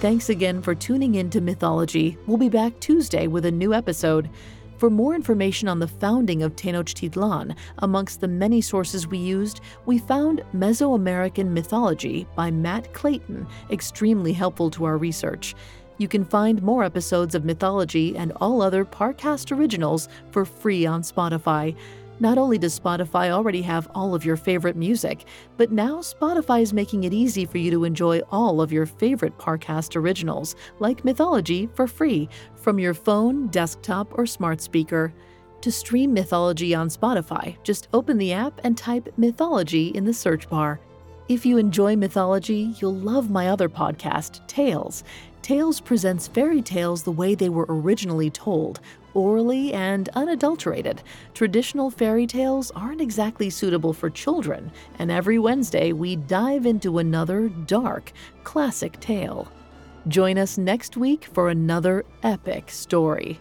Thanks 0.00 0.28
again 0.28 0.62
for 0.62 0.76
tuning 0.76 1.16
in 1.16 1.30
to 1.30 1.40
Mythology. 1.40 2.18
We'll 2.26 2.36
be 2.36 2.48
back 2.48 2.78
Tuesday 2.78 3.26
with 3.26 3.46
a 3.46 3.50
new 3.50 3.74
episode. 3.74 4.30
For 4.78 4.90
more 4.90 5.16
information 5.16 5.66
on 5.66 5.80
the 5.80 5.88
founding 5.88 6.44
of 6.44 6.54
Tenochtitlan, 6.54 7.56
amongst 7.78 8.20
the 8.20 8.28
many 8.28 8.60
sources 8.60 9.08
we 9.08 9.18
used, 9.18 9.60
we 9.86 9.98
found 9.98 10.44
Mesoamerican 10.54 11.48
Mythology 11.48 12.28
by 12.36 12.52
Matt 12.52 12.94
Clayton, 12.94 13.44
extremely 13.72 14.32
helpful 14.32 14.70
to 14.70 14.84
our 14.84 14.96
research. 14.96 15.56
You 15.98 16.06
can 16.06 16.24
find 16.24 16.62
more 16.62 16.84
episodes 16.84 17.34
of 17.34 17.44
Mythology 17.44 18.16
and 18.16 18.30
all 18.36 18.62
other 18.62 18.84
Parcast 18.84 19.50
originals 19.50 20.08
for 20.30 20.44
free 20.44 20.86
on 20.86 21.02
Spotify. 21.02 21.74
Not 22.20 22.36
only 22.36 22.58
does 22.58 22.78
Spotify 22.78 23.30
already 23.30 23.62
have 23.62 23.88
all 23.94 24.14
of 24.14 24.24
your 24.24 24.36
favorite 24.36 24.76
music, 24.76 25.24
but 25.56 25.70
now 25.70 25.98
Spotify 25.98 26.62
is 26.62 26.72
making 26.72 27.04
it 27.04 27.12
easy 27.12 27.44
for 27.44 27.58
you 27.58 27.70
to 27.70 27.84
enjoy 27.84 28.20
all 28.32 28.60
of 28.60 28.72
your 28.72 28.86
favorite 28.86 29.38
Parcast 29.38 29.94
originals, 29.94 30.56
like 30.80 31.04
Mythology, 31.04 31.68
for 31.74 31.86
free 31.86 32.28
from 32.56 32.78
your 32.78 32.94
phone, 32.94 33.46
desktop, 33.48 34.18
or 34.18 34.26
smart 34.26 34.60
speaker. 34.60 35.14
To 35.60 35.70
stream 35.72 36.12
Mythology 36.12 36.74
on 36.74 36.88
Spotify, 36.88 37.56
just 37.62 37.88
open 37.92 38.18
the 38.18 38.32
app 38.32 38.60
and 38.64 38.76
type 38.76 39.12
Mythology 39.16 39.88
in 39.88 40.04
the 40.04 40.14
search 40.14 40.48
bar. 40.48 40.80
If 41.28 41.44
you 41.44 41.58
enjoy 41.58 41.94
mythology, 41.94 42.74
you'll 42.80 42.94
love 42.94 43.30
my 43.30 43.48
other 43.48 43.68
podcast, 43.68 44.46
Tales. 44.46 45.04
Tales 45.48 45.80
presents 45.80 46.28
fairy 46.28 46.60
tales 46.60 47.04
the 47.04 47.10
way 47.10 47.34
they 47.34 47.48
were 47.48 47.64
originally 47.70 48.28
told, 48.28 48.80
orally 49.14 49.72
and 49.72 50.10
unadulterated. 50.10 51.02
Traditional 51.32 51.90
fairy 51.90 52.26
tales 52.26 52.70
aren't 52.72 53.00
exactly 53.00 53.48
suitable 53.48 53.94
for 53.94 54.10
children, 54.10 54.70
and 54.98 55.10
every 55.10 55.38
Wednesday 55.38 55.94
we 55.94 56.16
dive 56.16 56.66
into 56.66 56.98
another 56.98 57.48
dark, 57.48 58.12
classic 58.44 59.00
tale. 59.00 59.50
Join 60.06 60.36
us 60.36 60.58
next 60.58 60.98
week 60.98 61.24
for 61.32 61.48
another 61.48 62.04
epic 62.22 62.68
story. 62.68 63.40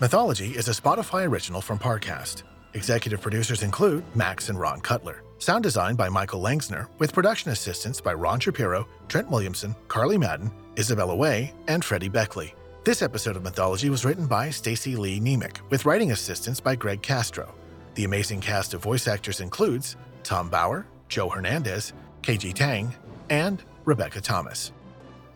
Mythology 0.00 0.50
is 0.50 0.68
a 0.68 0.72
Spotify 0.72 1.26
original 1.26 1.62
from 1.62 1.78
Parcast. 1.78 2.42
Executive 2.74 3.22
producers 3.22 3.62
include 3.62 4.04
Max 4.14 4.50
and 4.50 4.60
Ron 4.60 4.82
Cutler. 4.82 5.22
Sound 5.38 5.62
design 5.62 5.96
by 5.96 6.08
Michael 6.08 6.40
Langsner, 6.40 6.88
with 6.98 7.12
production 7.12 7.50
assistance 7.50 8.00
by 8.00 8.14
Ron 8.14 8.40
Shapiro, 8.40 8.88
Trent 9.08 9.30
Williamson, 9.30 9.76
Carly 9.86 10.16
Madden, 10.16 10.50
Isabella 10.78 11.14
Way, 11.14 11.52
and 11.68 11.84
Freddie 11.84 12.08
Beckley. 12.08 12.54
This 12.84 13.02
episode 13.02 13.36
of 13.36 13.42
Mythology 13.42 13.90
was 13.90 14.04
written 14.04 14.26
by 14.26 14.48
Stacy 14.48 14.96
Lee 14.96 15.20
Nemec, 15.20 15.58
with 15.68 15.84
writing 15.84 16.12
assistance 16.12 16.58
by 16.58 16.74
Greg 16.74 17.02
Castro. 17.02 17.54
The 17.96 18.04
amazing 18.04 18.40
cast 18.40 18.72
of 18.72 18.82
voice 18.82 19.06
actors 19.06 19.40
includes 19.40 19.96
Tom 20.22 20.48
Bauer, 20.48 20.86
Joe 21.08 21.28
Hernandez, 21.28 21.92
KG 22.22 22.54
Tang, 22.54 22.94
and 23.28 23.62
Rebecca 23.84 24.20
Thomas. 24.22 24.72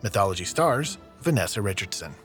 Mythology 0.01 0.45
stars 0.45 0.97
Vanessa 1.21 1.61
Richardson. 1.61 2.15